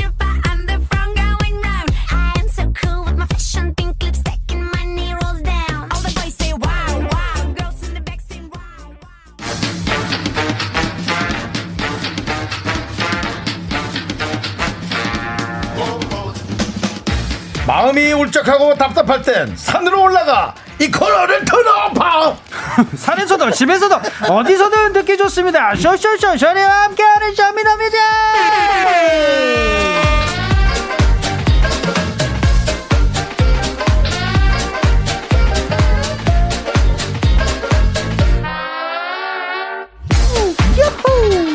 [17.81, 22.35] 마음이 울적하고 답답할 땐 산으로 올라가 이 코너를 틀어봐.
[22.95, 25.73] 산에서도 집에서도 어디서든 듣기 좋습니다.
[25.75, 27.99] 쇼쇼쇼 쇼리와 함께하는 Show Me The Music.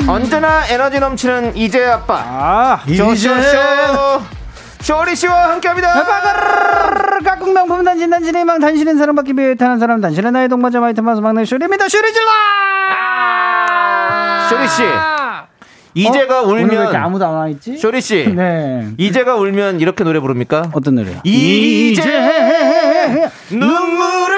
[0.09, 3.31] 언제나 에너지 넘치는 이재 아빠 아, 쇼쇼
[4.87, 6.05] 쇼 쇼리 씨와 함께합니다
[7.25, 11.21] 각국 명품 단신 단신의 망 단신은 사랑받기 위해 태어난 사람 단신은 나의 동반자 마이티 마우스
[11.21, 11.89] 막내 쇼리입니다.
[11.89, 12.27] 쇼리 질러.
[14.49, 14.85] 쇼리 씨
[15.95, 17.77] 이재가 왜 울면 아무도 안 와 있지?
[17.77, 18.33] 쇼리 씨.
[18.33, 18.87] 네.
[18.97, 20.71] 이재가 울면 이렇게 노래 부릅니까?
[20.73, 21.19] 어떤 노래요?
[21.25, 22.05] 이제
[23.51, 24.37] 눈물을.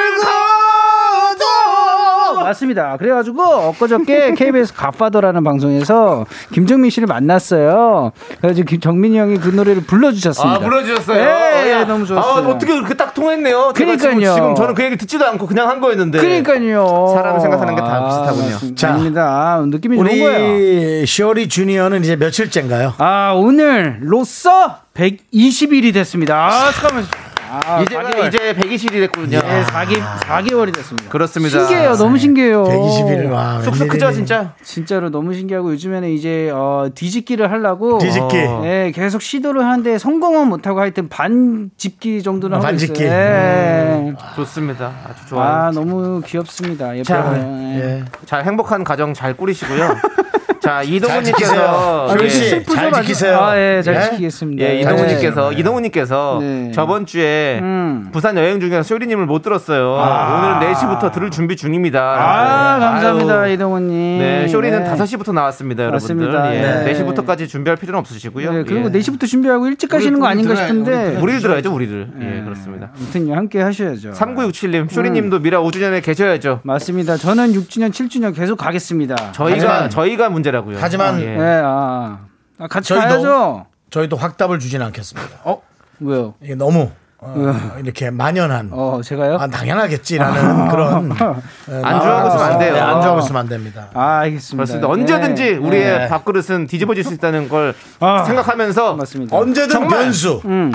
[2.49, 2.97] 맞습니다.
[2.97, 8.13] 그래가지고 엊그저께 KBS 갓파더라는 방송에서 김정민 씨를 만났어요.
[8.41, 10.57] 그래서 김정민이 형이 그 노래를 불러주셨습니다.
[10.57, 11.19] 아, 불러주셨어요.
[11.21, 12.47] 예, 야, 너무 좋았어요.
[12.47, 13.73] 아, 어떻게 그렇게 딱 통했네요.
[13.77, 14.35] 제가 지금, 그러니까요.
[14.35, 16.19] 지금 저는 그 얘기 듣지도 않고 그냥 한 거였는데.
[16.19, 17.13] 그러니까요.
[17.15, 18.51] 사람 생각하는 게 다 비슷하군요.
[18.51, 18.77] 맞습니다.
[18.77, 19.63] 자, 아닙니다.
[19.67, 20.55] 느낌이 좋은 거예요.
[20.57, 22.95] 우리 시어리 주니어는 이제 며칠째인가요?
[22.99, 26.35] 아 오늘 로써 120일이 됐습니다.
[26.49, 27.05] 아, 잠깐만.
[27.51, 28.29] 아, 이제가 4개월.
[28.29, 29.41] 이제 120일이 됐군요.
[29.41, 31.09] 네, 4개, 4개월이 됐습니다.
[31.11, 31.59] 그렇습니다.
[31.67, 31.95] 신기해요.
[31.97, 32.65] 너무 신기해요.
[32.65, 33.61] 120일 와.
[33.63, 34.13] 쑥쑥 크죠.
[34.13, 34.53] 진짜?
[34.63, 38.37] 진짜로 너무 신기하고 요즘에는 이제 어, 뒤집기를 하려고 뒤집기.
[38.39, 38.61] 어.
[38.63, 43.03] 네, 계속 시도를 하는데 성공은 못 하고 하여튼 반집기 정도는 하고 반집기.
[43.05, 43.11] 있어요.
[43.11, 44.15] 네.
[44.37, 44.93] 좋습니다.
[45.09, 45.49] 아주 좋아요.
[45.49, 46.97] 아 너무 귀엽습니다.
[46.97, 47.33] 예뻐요.
[47.33, 47.81] 네.
[47.81, 48.05] 예.
[48.27, 49.97] 잘 행복한 가정 잘 꾸리시고요.
[50.61, 51.53] 자, 잘 이동훈님께서.
[51.55, 52.07] 지키세요.
[52.11, 52.93] 쇼리 씨, 슬프죠, 잘.
[52.93, 53.39] 지키세요.
[53.39, 54.01] 아, 예, 잘 예?
[54.11, 54.65] 지키겠습니다.
[54.65, 54.81] 예, 예.
[54.81, 55.57] 이동훈님께서, 네.
[55.59, 56.71] 이동훈님께서 네.
[56.75, 58.09] 저번 주에 음.
[58.13, 59.97] 부산 여행 중에 쇼리님을 못 들었어요.
[59.99, 60.59] 아.
[60.59, 62.01] 오늘은 4시부터 들을 준비 중입니다.
[62.01, 62.85] 아, 네.
[62.85, 63.53] 감사합니다, 아유.
[63.53, 64.19] 이동훈님.
[64.19, 64.91] 네, 쇼리는 네.
[64.91, 66.15] 5시부터 나왔습니다, 여러분들.
[66.17, 66.55] 맞습니다.
[66.55, 66.93] 예, 네.
[66.95, 68.53] 4시부터까지 준비할 필요는 없으시고요.
[68.53, 68.99] 네, 그리고 예.
[68.99, 71.07] 4시부터 준비하고 일찍 가시는 거 아닌가 들어야- 싶은데.
[71.21, 72.09] 우리 우리를 들어야죠, 우리를.
[72.21, 72.91] 예, 그렇습니다.
[72.97, 74.11] 아무튼 함께 하셔야죠.
[74.13, 76.61] 3967님, 쇼리님도 미라 5주년에 계셔야죠.
[76.65, 77.17] 맞습니다.
[77.17, 79.33] 저는 6주년, 7주년 계속 가겠습니다.
[79.33, 80.79] 저희가, 저희가 문제 라고요.
[80.81, 81.37] 하지만 예.
[81.37, 82.19] 네, 아.
[82.59, 83.67] 아, 같이 저희도- 가야죠.
[83.91, 85.39] 저희도 확답을 주진 않겠습니다.
[85.45, 85.63] 어?
[86.01, 86.35] 왜요?
[86.43, 89.37] 이게 너무 어, 이렇게 만연한 어, 제가요?
[89.41, 92.75] 아, 당연하겠지라는 그런 안주하고 있으면 안 돼요.
[92.75, 93.89] 네, 안주하고 있으면 안 됩니다.
[93.95, 94.57] 아, 알겠습니다.
[94.57, 94.89] 그렇습니다.
[94.89, 96.09] 언제든지 우리의 네.
[96.09, 98.25] 밥그릇은 뒤집어질 수 있다는 걸 아.
[98.25, 99.37] 생각하면서 맞습니다.
[99.37, 99.99] 언제든 정말.
[100.05, 100.41] 변수.
[100.45, 100.73] 음.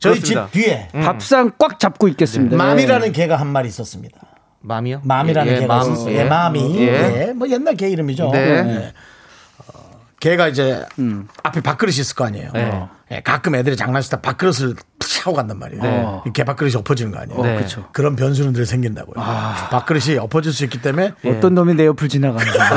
[0.00, 0.46] 저희 그렇습니다.
[0.46, 2.56] 집 뒤에 밥상 꽉 잡고 있겠습니다.
[2.56, 2.62] 네.
[2.62, 4.18] 맘이라는 개가 한 마리 있었습니다.
[4.60, 5.00] 맘이요?
[5.04, 5.82] 맘이라는 예, 개가 맘.
[5.92, 6.14] 있었어요.
[6.14, 6.18] 예.
[6.20, 6.78] 예, 맘이.
[6.80, 7.26] 예.
[7.28, 7.32] 예.
[7.32, 8.30] 뭐 옛날 개 이름이죠.
[8.32, 8.92] 네.
[10.24, 10.28] 예.
[10.28, 10.84] 어, 개가 이제
[11.42, 12.50] 앞에 밥그릇이 있을 거 아니에요.
[12.54, 12.88] 네.
[13.10, 15.82] 예, 가끔 애들이 장난치다 밥그릇을 푸시 하고 간단 말이에요.
[15.82, 16.20] 네.
[16.26, 17.42] 이개 밥그릇이 엎어지는 거 아니에요.
[17.42, 17.56] 네.
[17.56, 17.84] 그쵸.
[17.92, 19.14] 그런 변수는 늘 생긴다고요.
[19.70, 22.70] 밥그릇이 엎어질 수 있기 때문에 어떤 놈이 내 옆을 지나가는 거야.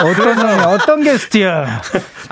[0.02, 1.82] 어떤 놈이 어떤 게스트야.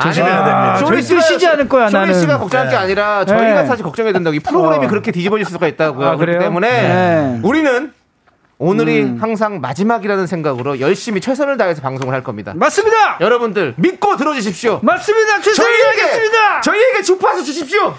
[0.03, 0.77] 조심해야 됩니다.
[0.79, 2.21] 절대 쉬지 않을 거야, 쇼리 나는.
[2.21, 2.83] 씨가 걱정할 게 네.
[2.83, 3.67] 아니라 저희가 네.
[3.67, 4.89] 사실 걱정해야 된다고 이 프로그램이 어.
[4.89, 6.07] 그렇게 뒤집어질 수가 있다고요.
[6.07, 6.39] 아, 그렇기?
[6.39, 7.41] 때문에 네.
[7.43, 7.93] 우리는
[8.63, 12.53] 오늘이 항상 마지막이라는 생각으로 열심히 최선을 다해서 방송을 할 겁니다.
[12.55, 13.19] 맞습니다.
[13.21, 14.79] 여러분들 믿고 들어주십시오.
[14.85, 15.41] 맞습니다.
[15.41, 16.61] 최선을 저희에게 다하겠습니다.
[16.61, 17.95] 저희에게 주파수 주십시오.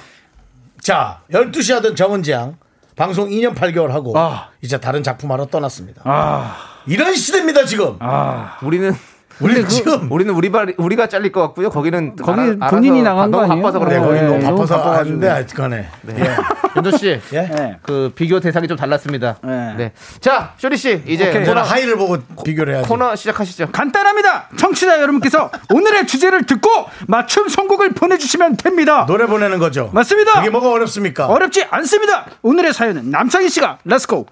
[0.80, 2.56] 자, 12시 하던 정은지양
[2.95, 4.52] 방송 2년 8개월 하고 아.
[4.62, 6.02] 이제 다른 작품하러 떠났습니다.
[6.06, 6.56] 아,
[6.88, 7.97] 이런 시대입니다, 지금.
[7.99, 8.58] 아.
[8.63, 8.95] 우리는
[9.39, 11.69] 우리 지금 우리는 우리 발 우리가 잘릴 것 같고요.
[11.69, 13.62] 거기는 거기 알아- 본인이 나간 거 아니에요?
[13.62, 14.19] 바빠서 네, 그런 거기.
[14.22, 14.93] 너무 네, 너무 바빠서.
[14.93, 16.15] 하는데 하여튼간에 네.
[16.76, 17.41] 윤조 씨, 예.
[17.41, 17.78] 네.
[17.84, 19.38] 그 비교 대상이 좀 달랐습니다.
[19.43, 19.74] 네.
[19.78, 19.91] 네.
[20.22, 21.46] 자, 쇼리 씨 이제 오케이.
[21.46, 22.88] 코너, 하이를 보고 비교를 해야지.
[22.89, 23.69] 코너 시작하시죠.
[23.72, 24.50] 간단합니다.
[24.58, 26.69] 청취자 여러분께서 오늘의 주제를 듣고
[27.08, 29.06] 맞춤 선곡을 보내주시면 됩니다.
[29.06, 29.89] 노래 보내는 거죠.
[29.93, 30.34] 맞습니다.
[30.39, 31.28] 그게 뭐가 어렵습니까?
[31.28, 32.26] 어렵지 않습니다.
[32.41, 34.26] 오늘의 사연은 남창희 씨가 Let's go.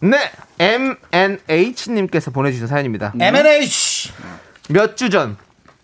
[0.00, 0.18] 네,
[0.58, 3.14] MNH님께서 보내주신 사연입니다.
[3.18, 4.12] M&H.
[4.68, 5.36] 몇 주 전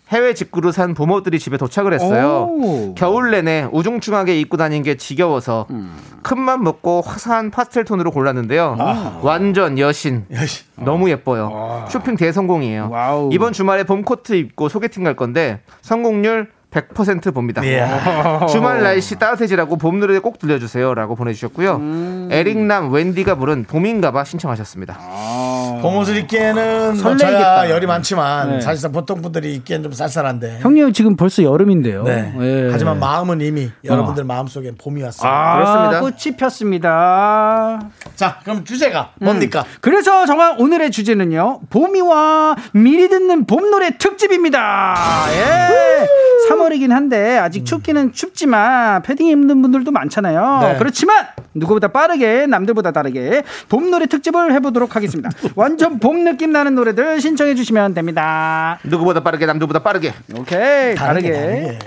[0.09, 2.47] 해외 직구로 산 봄옷들이 집에 도착을 했어요.
[2.51, 2.93] 오.
[2.93, 5.65] 겨울 내내 우중충하게 입고 다닌 게 지겨워서
[6.21, 8.77] 큰맘 먹고 화사한 파스텔 톤으로 골랐는데요.
[9.23, 10.25] 완전 여신.
[10.31, 10.65] 야씨.
[10.75, 11.85] 너무 예뻐요.
[11.89, 12.89] 쇼핑 대성공이에요.
[12.91, 13.29] wow.
[13.33, 17.63] 이번 주말에 봄 코트 입고 소개팅 갈 건데 성공률 100% 봅니다.
[17.63, 18.45] 이야.
[18.49, 21.75] 주말 날씨 따뜻해지라고 봄 노래 꼭 들려주세요라고 보내주셨고요.
[21.77, 22.29] 음.
[22.31, 24.99] 에릭남 웬디가 부른 봄인가봐 신청하셨습니다.
[25.83, 27.69] 봄옷을 입기에는 뭐 설레겠다.
[27.69, 28.61] 열이 많지만 네.
[28.61, 30.59] 사실상 보통 분들이 입기엔 좀 쌀쌀한데.
[30.61, 32.03] 형님 지금 벌써 여름인데요.
[32.03, 32.33] 네.
[32.39, 32.69] 예.
[32.71, 35.29] 하지만 마음은 이미 여러분들 마음속엔 봄이 왔어요.
[35.29, 35.99] 아, 그렇습니다.
[35.99, 37.79] 꽃이 폈습니다.
[38.15, 39.65] 자, 그럼 주제가 뭡니까?
[39.81, 41.59] 그래서 정말 오늘의 주제는요.
[41.69, 44.95] 봄이와 미리 듣는 봄 노래 특집입니다.
[45.33, 46.07] 예.
[46.49, 50.59] 3월이긴 한데 아직 춥기는 춥지만 패딩 입는 분들도 많잖아요.
[50.61, 50.75] 네.
[50.77, 55.29] 그렇지만 누구보다 빠르게 남들보다 다르게 봄 노래 특집을 해보도록 하겠습니다.
[55.55, 58.79] 완 전 봄 느낌 나는 노래들 신청해 주시면 됩니다.
[58.83, 60.13] 누구보다 빠르게 남들보다 빠르게.
[60.37, 61.79] 오케이 다르게, 다르게.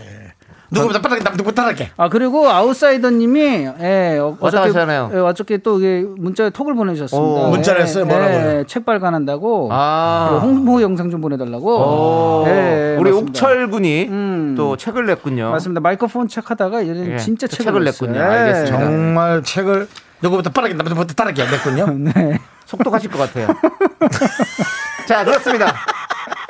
[0.70, 1.90] 누구보다 빠르게 남들보다 빠르게.
[1.96, 5.10] 아 그리고 아웃사이더님이 예, 어, 왔다 가시잖아요.
[5.14, 7.40] 예, 어저께 또 이게 문자에 톡을 보내주셨습니다.
[7.46, 8.04] 오, 문자를 했어요?
[8.04, 8.58] 뭐라고요?
[8.58, 10.40] 예, 책 발간한다고 아.
[10.42, 12.42] 홍보 영상 좀 보내달라고.
[12.42, 13.30] 오, 예, 우리 맞습니다.
[13.30, 14.54] 옥철 군이 음.
[14.56, 15.50] 또 책을 냈군요.
[15.52, 15.80] 맞습니다.
[15.80, 17.84] 마이크로폰 책하다가 얘는 예, 진짜 그 책을, 책을.
[17.84, 18.18] 냈군요.
[18.18, 18.22] 예.
[18.24, 18.78] 알겠습니다.
[18.78, 19.88] 정말 책을
[20.22, 21.86] 누구보다 빠르게 남들보다 빠르게 냈군요.
[22.12, 22.38] 네.
[22.66, 23.48] 속독하실 것 같아요.
[25.06, 25.74] 자, 그렇습니다.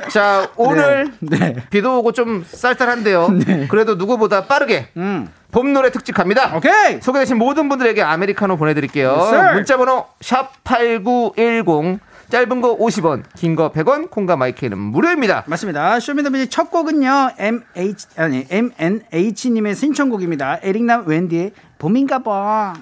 [0.08, 1.54] 자, 오늘 네.
[1.70, 3.28] 비도 오고 좀 쌀쌀한데요.
[3.68, 5.28] 그래도 누구보다 빠르게 음.
[5.52, 6.54] 봄 노래 특집 갑니다.
[6.56, 7.00] 오케이.
[7.00, 9.10] 소개되신 모든 분들에게 아메리카노 보내드릴게요.
[9.12, 9.54] Yes, sir.
[9.54, 15.44] 문자 번호 샵 8910 짧은 거 50원, 긴 거 100원, 콩과 마이케이는 무료입니다.
[15.46, 16.00] 맞습니다.
[16.00, 17.30] 쇼미더뮤직 첫 곡은요.
[17.38, 20.58] MH 아니 MNH 님의 신청곡입니다.
[20.62, 22.74] 에릭남 웬디의 봄인가 봐.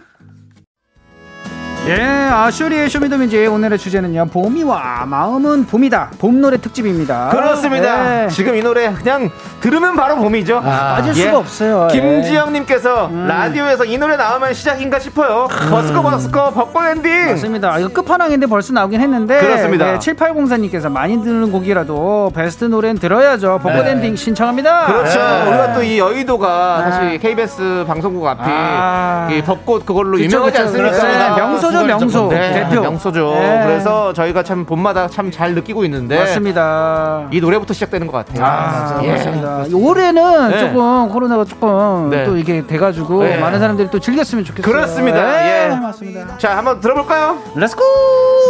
[1.86, 4.26] 예, 아, 쇼리의 쇼미더뮤직 오늘의 주제는요.
[4.32, 6.12] 봄이와 마음은 봄이다.
[6.18, 7.28] 봄 노래 특집입니다.
[7.30, 8.24] 그렇습니다.
[8.24, 8.28] 예.
[8.28, 9.28] 지금 이 노래 그냥
[9.60, 10.62] 들으면 바로 봄이죠.
[10.62, 11.26] 빠질 예.
[11.26, 11.88] 수가 없어요.
[11.92, 11.94] 예.
[12.00, 15.46] 김지영님께서 라디오에서 이 노래 나오면 시작인가 싶어요.
[15.68, 17.26] 버스커 버스커 벚꽃 엔딩.
[17.32, 17.78] 맞습니다.
[17.78, 19.38] 이거 끝판왕인데 벌써 나오긴 했는데.
[19.40, 19.84] 그렇습니다.
[19.92, 23.60] 네, 7804님께서 많이 듣는 곡이라도 베스트 노래는 들어야죠.
[23.62, 23.90] 벚꽃 네.
[23.90, 24.86] 엔딩 신청합니다.
[24.86, 25.18] 그렇죠.
[25.18, 25.48] 네.
[25.48, 26.90] 우리가 또 이 여의도가 네.
[26.90, 29.28] 사실 KBS 방송국 앞이 아.
[29.30, 30.62] 이 벚꽃 그걸로 그쵸, 유명하지 그쵸.
[30.62, 31.34] 않습니까?
[31.34, 31.40] 네,
[31.82, 32.28] 명소죠, 명소.
[32.28, 32.80] 네, 대표.
[32.82, 33.34] 명소죠.
[33.34, 33.62] 네.
[33.64, 37.26] 그래서 저희가 참 봄마다 참 잘 느끼고 있는데 맞습니다.
[37.32, 38.44] 이 노래부터 시작되는 것 같아요.
[38.44, 39.10] 아, 예.
[39.12, 39.64] 맞습니다.
[39.74, 40.58] 올해는 네.
[40.60, 42.24] 조금 코로나가 조금 네.
[42.24, 43.38] 또 이게 돼가지고 네.
[43.38, 44.70] 많은 사람들이 또 즐겼으면 좋겠어요.
[44.72, 45.22] 그렇습니다.
[45.22, 45.74] 네, 예.
[45.76, 46.38] 맞습니다.
[46.38, 47.38] 자, 한번 들어볼까요?
[47.56, 47.82] Let's go!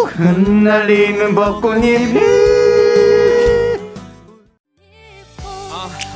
[0.09, 2.74] 흩날리는 벚꽃잎이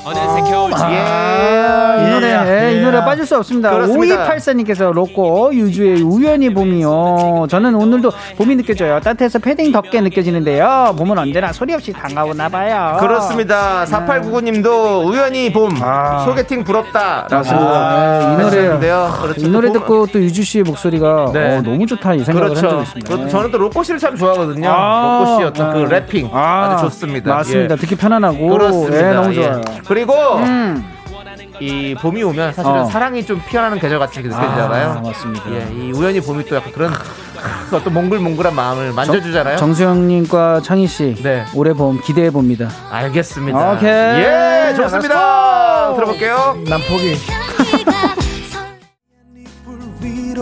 [0.09, 2.07] 어느새 겨울 예.
[2.07, 3.71] 이 노래, 예, 이 노래 빠질 수 없습니다.
[3.71, 4.27] 그렇습니다.
[4.29, 7.47] 5284님께서 로꼬 유주의 우연히 봄이요.
[7.51, 9.01] 저는 오늘도 봄이 느껴져요.
[9.01, 10.95] 따뜻해서 패딩 덥게 느껴지는데요.
[10.97, 12.97] 봄은 언제나 소리 없이 다가오나 봐요.
[13.01, 13.85] 그렇습니다.
[13.85, 16.21] 4899님도 우연히 봄 아.
[16.25, 19.13] 소개팅 부럽다라고 아, 이 노래 하셨는데요.
[19.23, 19.41] 그렇죠.
[19.47, 21.57] 이 노래 또 봄- 듣고 또 유주 씨의 목소리가 네.
[21.59, 22.83] 어, 너무 좋다 이 생각을 한 적이 그렇죠.
[22.83, 23.11] 있습니다.
[23.11, 24.69] 그것도 저는 또 로꼬 씨를 참 좋아하거든요.
[24.71, 26.01] 아, 로꼬 씨 어떤 그 네.
[26.01, 26.39] 래핑 아,
[26.73, 27.35] 아, 주 좋습니다.
[27.35, 27.75] 맞습니다.
[27.75, 27.79] 예.
[27.79, 28.97] 듣기 편안하고 그렇습니다.
[29.11, 29.35] 예, 너무 예.
[29.35, 29.61] 좋아요.
[29.87, 30.99] 그리고 음.
[31.61, 32.87] 이 봄이 오면 사실은 어.
[32.87, 34.91] 사랑이 좀 피어나는 계절 같이 느껴지잖아요.
[34.91, 35.51] 아, 맞습니다.
[35.51, 36.93] 예, 이 우연히 봄이 또 약간 그런
[37.73, 39.57] 어떤 몽글몽글한 마음을 만져주잖아요.
[39.57, 41.45] 정수영님과 창희 씨 네.
[41.55, 42.69] 올해 봄 기대해 봅니다.
[42.91, 43.73] 알겠습니다.
[43.73, 43.89] 오케이.
[43.91, 45.95] 예, 좋습니다.
[45.95, 46.59] 들어볼게요.
[46.69, 47.17] 난 포기.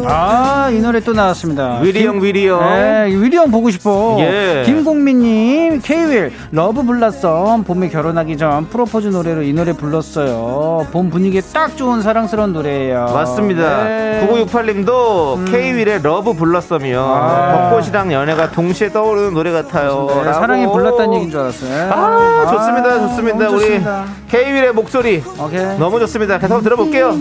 [0.09, 1.81] 아, 이 노래 또 나왔습니다.
[1.81, 2.61] 윌이 형, 윌이 형.
[2.61, 4.17] 네, 윌이 형 보고 싶어.
[4.21, 4.63] 예.
[4.65, 10.87] 김공민님, 케이윌, Love Blossom, 봄에 결혼하기 전 프로포즈 노래로 이 노래 불렀어요.
[10.93, 13.11] 봄 분위기에 딱 좋은 사랑스러운 노래예요.
[13.13, 13.85] 맞습니다.
[13.85, 14.29] 네.
[14.31, 17.71] 9968님도 K-윌의 Love Blossom 아.
[17.71, 20.07] 벚꽃이랑 연애가 동시에 떠오르는 노래 같아요.
[20.09, 20.33] 네.
[20.33, 21.93] 사랑이 불렀다는 얘기인 줄 알았어요.
[21.93, 22.99] 아, 좋습니다.
[23.09, 23.39] 좋습니다.
[23.45, 24.05] 너무 우리 좋습니다.
[24.29, 25.79] K-윌의 목소리 오케이.
[25.79, 26.39] 너무 좋습니다.
[26.39, 27.17] 계속 한번 들어볼게요.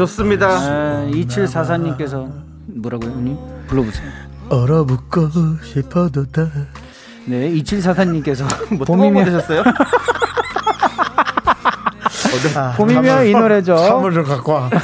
[0.00, 0.48] 좋습니다.
[0.48, 2.26] 아, 2744님께서
[2.66, 3.36] 뭐라고요, 형님?
[3.66, 4.08] 불러보세요.
[4.48, 5.28] 얼어붙고
[5.62, 6.48] 싶어도 다.
[7.26, 8.44] 네, 2744님께서
[8.74, 9.62] 뭐 뜨거운 거 봄이면 드셨어요?
[12.56, 13.76] 아, 봄이면 이 노래죠.
[13.76, 14.70] 선물 좀 갖고 와.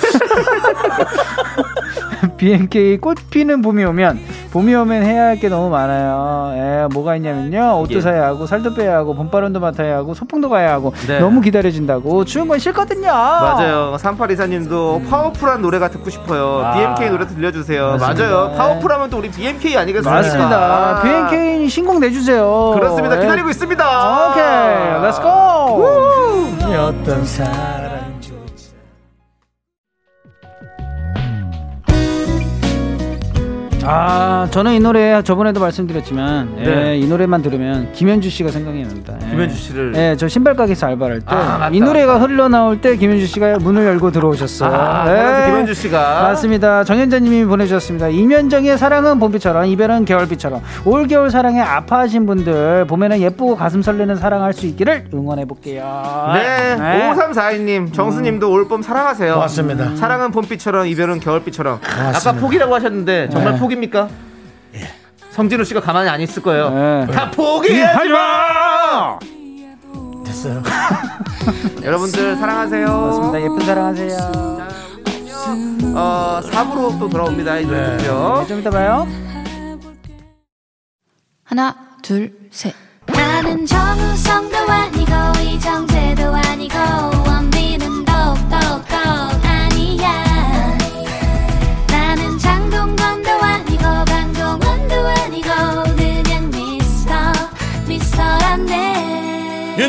[2.37, 4.21] BNK 꽃 피는 봄이 오면
[4.57, 6.55] 봄이 오면 해야 할 게 너무 많아요.
[6.57, 7.81] 예, 뭐가 있냐면요.
[7.83, 8.01] 옷도 예.
[8.01, 11.19] 사야 하고 살도 빼야 하고 봄바람도 맡아야 하고 소풍도 가야 하고 네.
[11.19, 13.07] 너무 기다려진다고 추운 건 싫거든요.
[13.13, 13.97] 맞아요.
[14.01, 16.63] 3824님도 파워풀한 노래가 듣고 싶어요.
[16.65, 16.73] 아.
[16.73, 17.99] BMK 노래 들려주세요.
[17.99, 18.25] 맞습니다.
[18.31, 18.49] 맞아요.
[18.49, 18.57] 네.
[18.57, 20.11] 파워풀하면 또 우리 BMK 아니겠습니까?
[20.11, 20.57] 맞습니다.
[20.57, 21.03] 아.
[21.03, 22.73] BMK 신곡 내주세요.
[22.77, 23.17] 그렇습니다.
[23.19, 23.21] 예.
[23.21, 24.31] 기다리고 있습니다.
[24.31, 25.29] 오케이, Let's go.
[26.79, 27.76] 어떤 사랑.
[33.87, 36.97] 아, 저는 이 노래 저번에도 말씀드렸지만, 예, 네.
[36.99, 39.15] 이 노래만 들으면 김현주 씨가 생각이 납니다.
[39.25, 39.31] 예.
[39.31, 39.93] 김현주 씨를.
[39.95, 43.85] 예, 저 신발 가게에서 알바를 할 때, 아, 노래가 흘러 나올 때 김현주 씨가 문을
[43.87, 44.71] 열고 들어오셨어요.
[44.73, 45.47] 아, 예.
[45.47, 46.23] 김현주 씨가.
[46.23, 46.85] 맞습니다.
[46.85, 48.09] 정현자님이 보내주셨습니다.
[48.09, 54.67] 임현정의 사랑은 봄비처럼, 이별은 겨울비처럼, 올겨울 사랑에 아파하신 분들, 봄에는 예쁘고 가슴 설레는 사랑할 수
[54.67, 55.85] 있기를 응원해 볼게요.
[56.35, 57.13] 네.
[57.13, 59.35] 5342님, 정수님도 올봄 사랑하세요.
[59.35, 59.97] 고맙습니다.
[59.97, 61.81] 사랑은 봄비처럼, 이별은 겨울비처럼.
[61.81, 62.31] 고맙습니다.
[62.31, 63.59] 아까 포기라고 하셨는데, 정말 네.
[63.77, 64.09] 포기입니까?
[65.31, 66.71] 성진우 씨가 가만히 안 있을 거예요.
[66.71, 67.13] 네.
[67.13, 69.19] 다 포기하지 마!
[70.25, 70.63] 됐어요.
[71.85, 72.87] 여러분들 사랑하세요.
[72.87, 73.41] 맞습니다.
[73.43, 74.67] 예쁜 사랑하세요.
[75.95, 77.59] 어, 4부로 또 돌아옵니다.
[77.59, 78.39] 이 노래 듣죠.
[78.41, 79.07] 네, 좀 이따 봐요.
[81.45, 82.75] 하나, 둘, 셋.
[83.07, 85.13] 나는 정우성도 아니고
[85.43, 86.75] 이정재도 아니고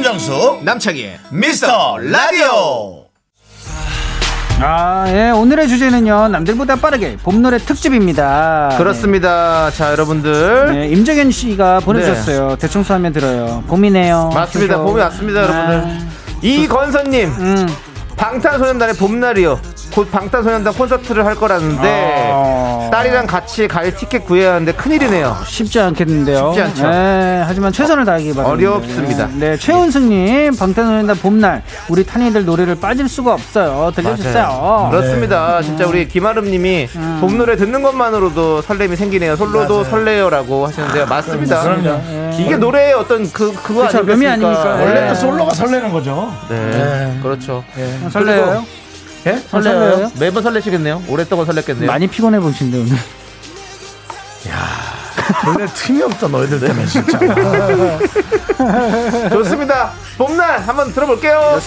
[0.08, 3.08] 윤정수 남창희의 미스터 라디오
[4.62, 8.74] 아, 예, 오늘의 주제는요, 남들보다 빠르게 봄 노래 특집입니다.
[8.78, 9.70] 그렇습니다.
[9.70, 10.74] 자, 여러분들.
[10.74, 12.56] 네, 임정현 씨가 보내주셨어요.
[12.56, 13.64] 대청소하면 들어요.
[13.68, 14.32] 봄이네요.
[14.34, 14.78] 맞습니다.
[14.78, 16.08] 봄이 왔습니다, 여러분들.
[16.42, 17.68] 이건선님, 음.
[18.16, 19.60] 방탄소년단의 봄날이요.
[19.94, 22.27] 곧 방탄소년단 콘서트를 할 거라는데 어.
[22.98, 25.38] 딸이랑 같이 갈 티켓 구해야 하는데 큰일이네요.
[25.46, 26.48] 쉽지 않겠는데요.
[26.48, 26.90] 쉽지 않죠.
[26.90, 28.72] 네, 하지만 최선을 다하기 바랍니다.
[28.72, 29.30] 어렵습니다.
[29.36, 33.92] 네, 최은승님, 방탄소년단 봄날, 우리 탄이들 노래를 빠질 수가 없어요.
[33.96, 34.88] 들려주세요.
[34.90, 35.62] 그렇습니다.
[35.62, 37.18] 진짜 우리 김아름님이 음.
[37.22, 39.36] 봄 노래 듣는 것만으로도 설렘이 생기네요.
[39.36, 41.06] 솔로도 설레요라고 하시는데요.
[41.06, 41.62] 맞습니다.
[41.62, 42.02] 그럼요.
[42.40, 43.84] 이게 노래의 어떤 그 그거.
[43.84, 44.32] 묘미 아니겠습니까?
[44.32, 44.70] 아닙니까?
[44.72, 45.16] 원래는 네.
[45.16, 46.34] 솔로가 설레는 거죠.
[46.50, 47.20] 네, 네.
[47.22, 47.64] 그렇죠.
[48.12, 48.66] 설레요?
[49.28, 49.38] 예?
[49.50, 50.12] 설레요?
[50.20, 51.04] 매번 설레시겠네요.
[51.10, 51.86] 오랫동안 설렜겠네요.
[51.86, 52.96] 많이 피곤해 보신데 오늘.
[55.46, 57.20] 원래 틈이 없다 너희들 때문에 진짜.
[59.30, 59.92] 좋습니다.
[60.18, 61.60] 봄날 한번 들어볼게요.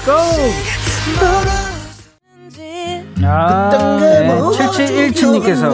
[3.23, 4.29] 아, 네.
[4.39, 5.71] 7717님께서.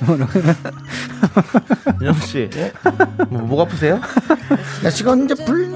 [2.00, 2.48] 윤정 씨,
[3.28, 4.00] 뭐, 목 아프세요?
[4.82, 5.68] 날씨가 언제 풀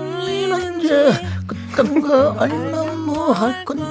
[0.88, 3.84] 리는지 그딴 거 알면 뭐 할 건데.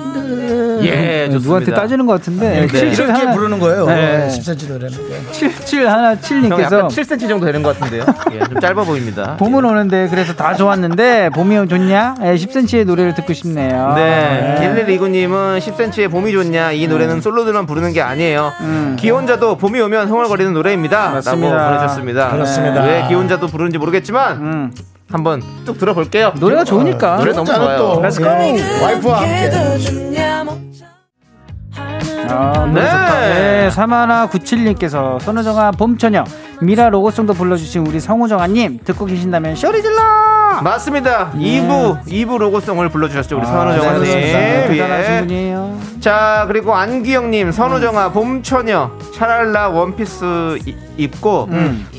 [0.84, 1.38] 예, 좋습니다.
[1.40, 2.60] 누구한테 따지는 것 같은데.
[2.60, 2.88] 이렇게, 네.
[2.92, 3.86] 이렇게 하나- 부르는 거예요.
[3.88, 4.28] 네.
[4.30, 4.98] 10cm 노래는.
[5.10, 5.32] 게.
[5.32, 8.06] 77 하나 형 약간 7님께서 7cm 정도 되는 것 같은데요.
[8.34, 9.36] 예, 좀 짧아 보입니다.
[9.38, 12.16] 봄은 오는데 그래서 다 좋았는데 봄이 좋냐?
[12.22, 13.94] 예, 10cm의 노래를 듣고 싶네요.
[13.96, 18.52] 네, 1129님은 10cm의 봄이 좋냐 이 노래는 솔로들만 부르는 게 아니에요.
[19.00, 21.10] 기혼자도 봄이 오면 흥얼거리는 노래입니다.
[21.10, 21.14] 음.
[21.16, 21.56] 맞습니다.
[21.56, 22.32] 라고 보내셨습니다.
[22.32, 22.84] 그렇습니다.
[22.84, 24.72] 왜 기혼자도 부르는지 모르겠지만 음.
[25.14, 26.34] 한번 쭉 들어볼게요.
[26.40, 27.18] 노래가 좋으니까.
[27.18, 27.78] 노래 너무 좋아요.
[27.78, 28.28] 또 Let's go.
[28.28, 29.52] 예, 와이프와 함께.
[32.28, 33.64] 아, 노래 네.
[33.64, 36.24] 네, 사마나 97님께서 선우정아 봄처녀
[36.62, 40.33] 미라 로고송도 불러주신 우리 성우정아님 듣고 계신다면 쇼리 질러.
[40.64, 41.32] 맞습니다.
[41.36, 41.62] 네.
[41.62, 44.04] 2부 2부 로고송을 불러주셨죠 우리 아, 선우정아님.
[44.04, 45.20] 네, 대단하신 예.
[45.20, 45.74] 분이에요.
[46.00, 51.50] 자 그리고 안기영님 선우정아 봄처녀 샤랄라 원피스 이- 입고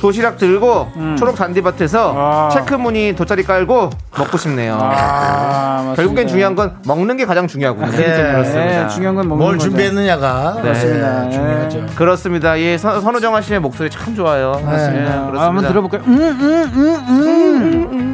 [0.01, 2.17] 도시락 들고 초록 잔디밭에서 음.
[2.17, 2.49] 아.
[2.53, 4.79] 체크무늬 돗자리 깔고 먹고 싶네요.
[4.81, 5.95] 아, 맞습니다.
[5.97, 7.89] 결국엔 중요한 건 먹는 게 가장 중요하군요.
[7.95, 8.33] 예.
[8.33, 8.83] 그렇습니다.
[8.85, 9.69] 네, 중요한 건 먹는 뭘 거죠.
[9.71, 11.27] 준비했느냐가 그렇습니다.
[11.27, 11.87] 예, 중요하죠.
[11.97, 12.61] 그렇습니다.
[12.61, 14.53] 예, 선, 선우정아 씨의 목소리 참 좋아요.
[14.59, 15.13] 네, 그렇습니다.
[15.37, 16.03] 아, 한번 들어볼까요?
[16.07, 18.14] 음, 음, 음, 음.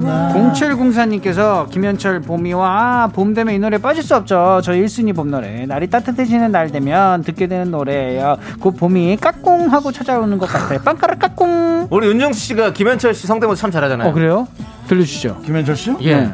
[0.00, 4.60] 0704님께서 김현철 봄이와 아, 봄 되면 이 노래 빠질 수 없죠.
[4.62, 5.66] 저 1순위 봄 노래.
[5.66, 8.36] 날이 따뜻해지는 날 되면 듣게 되는 노래예요.
[8.60, 10.80] 곧 봄이 까꿍 하고 찾아오는 것 같아요.
[10.80, 11.88] 빵가락 까꿍.
[11.90, 14.08] 우리 윤정수 씨가 김현철 씨 성대모사 참 잘하잖아요.
[14.08, 14.48] 어 그래요?
[14.88, 15.42] 들려주시죠.
[15.44, 15.98] 김현철 씨요?
[16.02, 16.30] 예.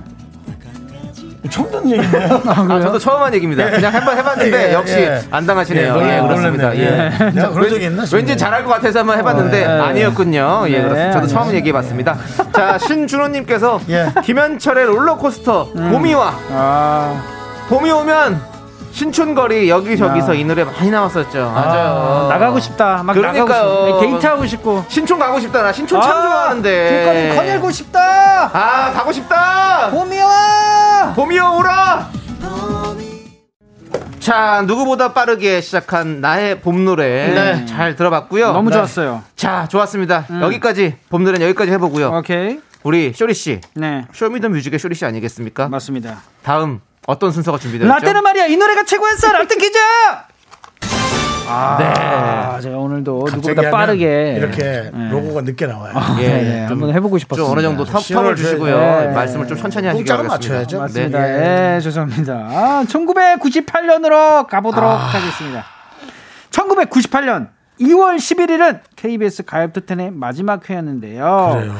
[1.50, 2.42] 처음 듣는 얘기인데요.
[2.46, 3.70] 아, 저도 처음 한 얘기입니다.
[3.70, 5.22] 그냥 한번 해봤는데 예, 역시 예.
[5.30, 5.98] 안 당하시네요.
[6.02, 6.76] 예, 예, 그렇습니다.
[6.76, 6.80] 예.
[7.20, 7.30] 예.
[7.34, 8.18] 내가 그런 적이 있나 싶네.
[8.20, 9.80] 왠지 잘할 것 같아서 한번 해봤는데 어, 예.
[9.80, 10.64] 아니었군요.
[10.68, 11.12] 예, 네, 그렇습니다.
[11.12, 11.56] 저도 처음 아니었어요.
[11.58, 12.16] 얘기해봤습니다.
[12.52, 14.12] 자, 신준호님께서 예.
[14.24, 15.90] 김현철의 롤러코스터 음.
[15.92, 17.22] 봄이와 아,
[17.68, 18.56] 봄이 오면
[18.92, 21.52] 신촌거리 여기저기서 이 노래 많이 나왔었죠.
[21.54, 22.28] 맞아요.
[22.30, 23.02] 나가고 싶다.
[23.04, 23.44] 막 그러니까요.
[23.46, 24.00] 나가고 싶다.
[24.00, 24.84] 데이트 하고 싶고.
[24.88, 25.62] 신촌 가고 싶다.
[25.62, 26.88] 나 신촌 참 아, 좋아하는데.
[27.04, 28.50] 길거리 거닐고 싶다.
[28.54, 29.90] 아, 가고 싶다.
[29.90, 30.75] 봄이와.
[31.14, 32.10] 봄이여 오라.
[34.18, 37.66] 자, 누구보다 빠르게 시작한 나의 봄 노래 네.
[37.66, 38.52] 잘 들어봤고요.
[38.52, 38.76] 너무 네.
[38.76, 39.22] 좋았어요.
[39.36, 40.26] 자, 좋았습니다.
[40.42, 42.08] 여기까지 봄 노래는 여기까지 해보고요.
[42.08, 42.60] 오케이.
[42.82, 45.68] 우리 쇼리 씨, 네, 쇼미더뮤직의 쇼리 씨 아니겠습니까?
[45.68, 46.22] 맞습니다.
[46.42, 48.22] 다음 어떤 순서가 준비되어 라떼는?
[48.22, 49.78] 말이야 이 노래가 최고였어 라떼 퀴즈.
[51.48, 52.62] 아, 네.
[52.62, 55.08] 제가 오늘도 누구보다 빠르게 이렇게 네.
[55.10, 55.94] 로고가 늦게 나와요.
[56.20, 57.46] 예, 네, 네, 한번 해보고 싶었어요.
[57.46, 58.76] 좀 어느 정도 term, 시간을 term을 주시고요.
[58.78, 59.08] 네.
[59.08, 60.10] 말씀을 좀 천천히 하시기.
[60.12, 60.78] 맞춰야죠.
[60.78, 61.18] 맞습니다.
[61.20, 61.74] 네.
[61.76, 62.32] 예, 죄송합니다.
[62.34, 64.94] 아, 1998년으로 가보도록 아.
[64.96, 65.64] 하겠습니다.
[66.50, 67.48] 1998년
[67.80, 71.58] 2월 11일은 KBS 가요톱텐의 마지막 회였는데요.
[71.58, 71.74] 그래요?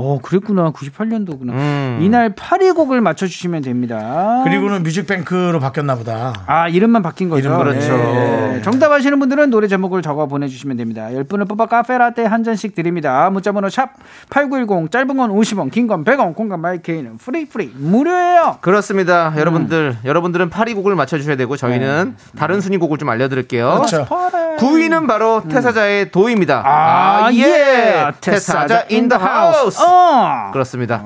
[0.00, 0.70] 어, 그랬구나.
[0.70, 1.50] 98년도구나.
[1.50, 1.98] 음.
[2.00, 4.42] 이날 8위 곡을 맞춰주시면 됩니다.
[4.44, 6.32] 그리고는 뮤직뱅크로 바뀌었나 보다.
[6.46, 7.48] 아, 이름만 바뀐 거죠.
[7.48, 7.96] 이름 그렇죠.
[7.96, 8.62] 네.
[8.62, 11.08] 정답 아시는 분들은 노래 제목을 적어 보내주시면 됩니다.
[11.10, 13.28] 10분을 뽑아 카페라떼 한 잔씩 드립니다.
[13.30, 13.90] 문자번호 샵
[14.30, 18.58] 8910, 짧은 건 50원, 긴 건 100원, 콩과 마이케이는 free free 무료예요.
[18.60, 19.30] 그렇습니다.
[19.30, 19.38] 음.
[19.38, 23.68] 여러분들, 여러분들은 8위 곡을 맞춰주셔야 되고 저희는 다른 순위 곡을 좀 알려드릴게요.
[23.70, 24.06] 그렇죠.
[24.58, 26.62] 9위는 바로 태사자의 도입니다.
[26.64, 27.38] 아, 예.
[27.42, 28.12] 예.
[28.20, 29.82] 태사자 house.
[29.82, 29.87] 어.
[30.52, 31.02] 그렇습니다.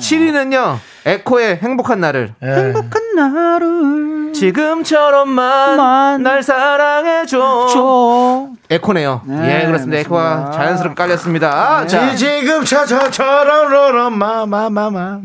[0.00, 2.34] 7위는요, 에코의 행복한 날을.
[2.42, 2.46] 예.
[2.46, 7.66] 행복한 나를 지금처럼만 만 날 사랑해줘.
[7.72, 8.48] 줘.
[8.68, 9.22] 에코네요.
[9.24, 9.98] 네, 예, 그렇습니다.
[10.00, 10.50] 에코가 맞습니다.
[10.58, 11.86] 자연스럽게 깔렸습니다.
[11.86, 15.20] 자, 지- 지금 저저저런 마마마마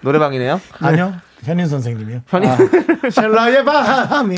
[0.00, 0.60] 노래방이네요.
[0.80, 1.14] 아니요
[1.46, 2.22] 현인 선생님이요.
[2.26, 2.46] 현이
[3.10, 4.36] 셀라의 밤이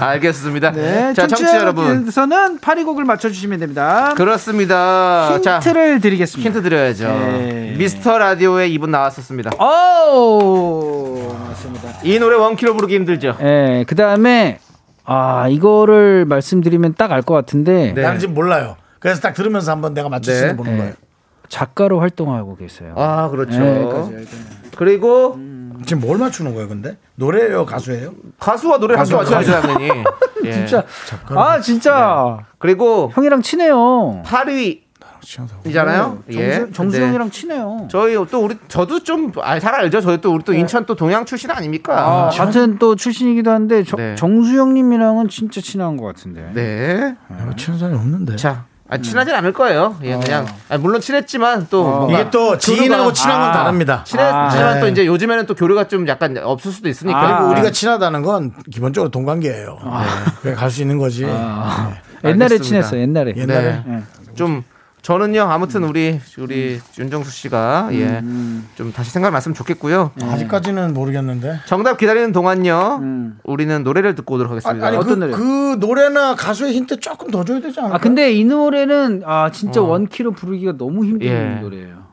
[0.00, 0.72] 알겠습니다.
[0.72, 1.84] 네, 자, 청취자 여러분.
[1.84, 4.14] 청취자분께서는 8위 곡을 맞춰주시면 됩니다.
[4.16, 5.38] 그렇습니다.
[5.42, 6.48] 자, 힌트를 드리겠습니다.
[6.50, 7.04] 힌트 드려야죠.
[7.08, 7.74] 네.
[7.78, 9.50] 미스터 라디오에 이분 나왔었습니다.
[9.62, 11.88] 오, 맞습니다.
[12.02, 13.36] 이 노래 원키로 부르기 힘들죠.
[13.42, 14.58] 예, 그 다음에,
[15.04, 18.02] 아, 이거를 말씀드리면 딱 알 것 같은데, 네.
[18.02, 18.76] 나는 지금 몰라요.
[19.00, 20.46] 그래서 딱 들으면서 한번 내가 맞출 수 네.
[20.46, 20.92] 있는 보는 예, 거예요.
[21.48, 22.94] 작가로 활동하고 계세요.
[22.96, 23.52] 아, 그렇죠.
[23.54, 24.10] 예, 알겠네요.
[24.76, 25.36] 그리고
[25.86, 26.96] 지금 뭘 맞추는 거예요, 근데?
[27.16, 28.12] 노래예요, 가수예요?
[28.38, 30.04] 가수와 노래 함께 가수, 맞춰야죠 당연히.
[30.44, 30.52] 예.
[30.52, 30.84] 진짜.
[31.30, 32.38] 아, 진짜.
[32.58, 34.22] 그리고 형이랑 친해요.
[34.24, 34.80] 8위
[35.66, 36.24] 이잖아요.
[36.30, 36.58] 예.
[36.58, 37.86] 정수, 정수영이랑 친해요.
[37.90, 40.00] 저희 또 우리 저도 좀잘 알죠.
[40.00, 41.94] 저희 또 우리 또 인천 또 동양 출신 아닙니까?
[42.26, 44.16] 아, 같은 또 출신이기도 한데 정- 네.
[44.16, 46.50] 정수영님이랑은 진짜 친한 것 같은데.
[46.54, 47.14] 네.
[47.28, 48.34] 내가 친한 사람이 없는데.
[48.36, 49.96] 자, 아, 친하진 않을 거예요.
[50.02, 54.04] 예, 그냥 아, 물론 친했지만 또 뭔가 이게 또 지인하고 친한 건 아, 다릅니다.
[54.04, 54.92] 친했지만 아, 또 네.
[54.92, 57.18] 이제 요즘에는 또 교류가 좀 약간 없을 수도 있으니까.
[57.18, 59.78] 아, 그리고 우리가 친하다는 건 기본적으로 동관계예요.
[60.42, 61.24] 그래 갈수 있는 거지.
[61.24, 61.32] 네.
[61.32, 62.62] 옛날에 알겠습니다.
[62.62, 63.32] 친했어, 옛날에.
[63.34, 64.02] 옛날에 네.
[64.34, 64.62] 좀
[65.02, 68.22] 저는요 아무튼 우리 우리 윤정수 씨가 예
[68.76, 70.12] 좀 다시 생각을 났으면 좋겠고요.
[70.22, 71.58] 아직까지는 모르겠는데.
[71.66, 72.98] 정답 기다리는 동안요.
[73.02, 73.38] 음.
[73.44, 74.86] 우리는 노래를 듣고 오도록 하겠습니다.
[74.86, 75.32] 아니 어떤 그, 노래?
[75.32, 77.96] 그 노래나 가수의 힌트 조금 더 줘야 되지 않을까?
[77.96, 81.60] 아, 근데 이 노래는 아, 진짜 원키로 부르기가 너무 힘든 예.
[81.60, 82.04] 노래예요.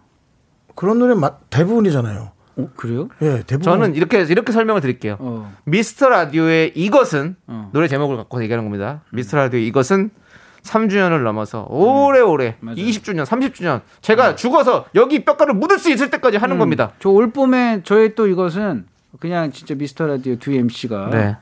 [0.75, 2.31] 그런 노래 마- 대부분이잖아요.
[2.57, 3.07] 어, 그래요?
[3.21, 3.61] 예, 대부분.
[3.61, 5.17] 저는 이렇게 이렇게 설명을 드릴게요.
[5.19, 5.53] 어.
[5.65, 7.69] 미스터 라디오의 이것은 어.
[7.73, 9.01] 노래 제목을 갖고 얘기하는 겁니다.
[9.11, 10.09] 미스터 라디오의 이것은
[10.69, 12.77] 3주년을 넘어서 오래오래 맞아요.
[12.77, 16.91] 20주년, 30주년 제가 죽어서 여기 뼈가루 묻을 수 있을 때까지 하는 겁니다.
[16.99, 18.85] 저 올 봄에 저희 또 이것은
[19.19, 21.35] 그냥 진짜 미스터 라디오 두 MC가 네.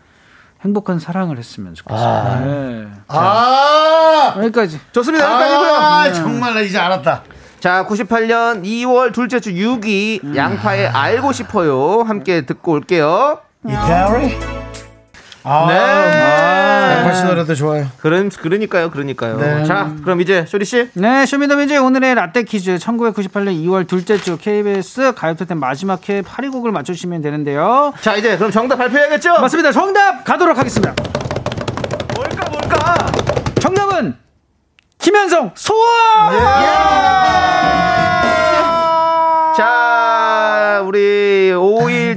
[0.61, 2.07] 행복한 사랑을 했으면 좋겠어요.
[2.07, 2.39] 아.
[2.39, 2.87] 네.
[3.09, 4.79] 아, 여기까지.
[4.91, 5.25] 좋습니다.
[5.25, 5.73] 여기까지고요.
[5.75, 7.23] 아, 정말 나 이제 알았다.
[7.59, 12.01] 자, 98년 2월 둘째 주 6위 양파의 알고 싶어요.
[12.03, 13.39] 함께 듣고 올게요.
[13.67, 14.66] 이태리.
[15.49, 16.97] 아, 네.
[16.97, 17.87] 양파 씨 노래도 좋아요.
[18.01, 18.91] 그런 그러니까요.
[18.91, 19.37] 그러니까요.
[19.37, 19.63] 네.
[19.63, 20.89] 자, 그럼 이제 쇼리 씨.
[20.93, 26.73] 네, 쇼미더뮤직 오늘의 라떼 퀴즈 1998년 2월 둘째 주 KBS 가요톱텐 마지막 회 8위 곡을
[26.73, 27.93] 맞춰주시면 되는데요.
[28.01, 29.39] 자, 이제 그럼 정답 발표해야겠죠?
[29.39, 29.71] 맞습니다.
[29.71, 30.93] 정답 가도록 하겠습니다.
[32.13, 33.11] 뭘까 뭘까?
[33.61, 34.17] 정답은
[34.99, 36.33] 김현성 소원.
[36.37, 37.86] 자,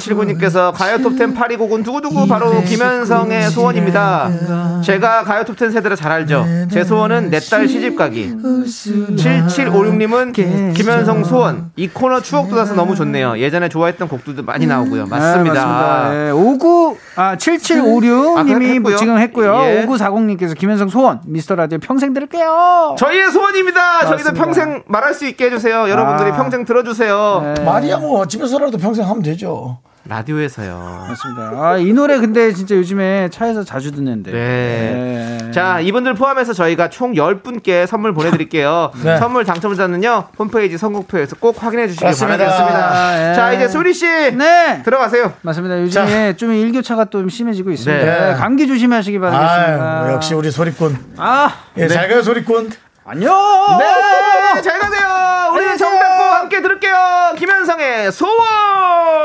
[0.00, 4.80] 5179님께서 가요 톱텐 8위 곡은 두구두구 바로 김현성의 소원입니다.
[4.82, 6.46] 제가 가요 톱텐 세대를 잘 알죠.
[6.70, 8.34] 제 소원은 내 딸 시집 가기.
[8.34, 11.70] 7756님은 김현성 소원.
[11.76, 13.38] 이 코너 추억 돋아서 너무 좋네요.
[13.38, 15.06] 예전에 좋아했던 곡들도 많이 나오고요.
[15.06, 16.10] 맞습니다.
[16.10, 18.96] 네, 59, 아, 7756님이 아.
[18.96, 19.60] 지금 했고요.
[19.64, 19.86] 예.
[19.86, 22.96] 5940님께서 김현성 소원, 미스터 라디오 평생 들을게요.
[22.98, 24.06] 저희의 소원입니다.
[24.06, 24.44] 저희도 맞습니다.
[24.44, 25.88] 평생 말할 수 있게 해주세요.
[25.88, 26.36] 여러분들이 아.
[26.36, 27.54] 평생 들어주세요.
[27.56, 27.64] 네.
[27.64, 29.78] 말이야 뭐 집에서라도 평생 하면 되죠.
[30.10, 31.06] 라디오에서요.
[31.08, 31.42] 맞습니다.
[31.54, 34.32] 아, 이 노래 근데 진짜 요즘에 차에서 자주 듣는데.
[34.32, 35.38] 네.
[35.40, 35.50] 네.
[35.52, 38.90] 자, 이분들 포함해서 저희가 총 10분께 선물 보내드릴게요.
[39.04, 39.18] 네.
[39.18, 42.38] 선물 당첨자는요, 홈페이지 선곡표에서 꼭 확인해 주시기 그렇습니다.
[42.38, 43.30] 바라겠습니다.
[43.30, 43.34] 예.
[43.34, 44.04] 자, 이제 수리씨.
[44.36, 44.82] 네.
[44.84, 45.32] 들어가세요.
[45.42, 45.80] 맞습니다.
[45.80, 48.04] 요즘에 좀 일교차가 좀 심해지고 있습니다.
[48.04, 48.34] 네.
[48.34, 49.84] 감기 조심하시기 바라겠습니다.
[49.84, 50.98] 아, 역시 우리 소리꾼.
[51.18, 52.68] 아, 예, 잘 가요 소리꾼.
[53.04, 53.32] 안녕.
[53.78, 55.52] 네, 잘 가세요.
[55.54, 57.34] 우리는 정답과 함께 들을게요.
[57.38, 58.44] 김현성의 소원.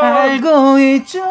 [0.03, 1.23] 알고 있죠.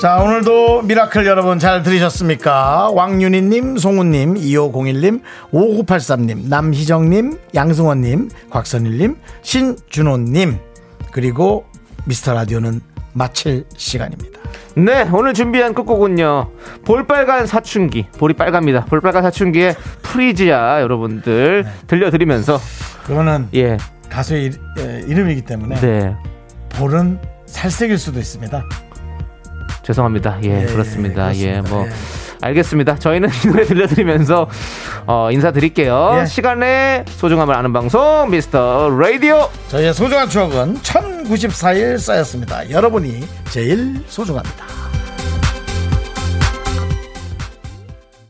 [0.00, 2.90] 자, 오늘도 미라클 여러분 잘 들으셨습니까?
[2.90, 5.22] 왕윤희님, 송우님, 2501님,
[5.52, 10.58] 5983님, 남희정님, 양승원님, 곽선일님, 신준호님,
[11.12, 11.66] 그리고
[12.04, 14.40] 미스터 라디오는 마칠 시간입니다.
[14.74, 16.50] 네, 오늘 준비한 끝곡은요.
[16.84, 18.06] 볼빨간 사춘기.
[18.18, 18.86] 볼이 빨갑니다.
[18.86, 22.58] 볼빨간 사춘기의 프리지아 여러분들 들려드리면서
[23.04, 23.76] 그거는 예,
[24.08, 26.16] 가수의 일- 예, 이름이기 때문에 네.
[26.70, 28.64] 볼은 살색일 수도 있습니다.
[29.82, 30.38] 죄송합니다.
[30.44, 31.34] 예, 예, 그렇습니다.
[31.36, 31.70] 예, 그렇습니다.
[31.74, 31.90] 뭐 예.
[32.42, 32.96] 알겠습니다.
[32.98, 34.48] 저희는 이 노래 들려드리면서
[35.06, 36.18] 어, 인사드릴게요.
[36.20, 36.26] 예.
[36.26, 39.48] 시간의 소중함을 아는 방송 미스터 라디오.
[39.68, 42.68] 저희의 소중한 추억은 1094일 쌓였습니다.
[42.70, 44.81] 여러분이 제일 소중합니다.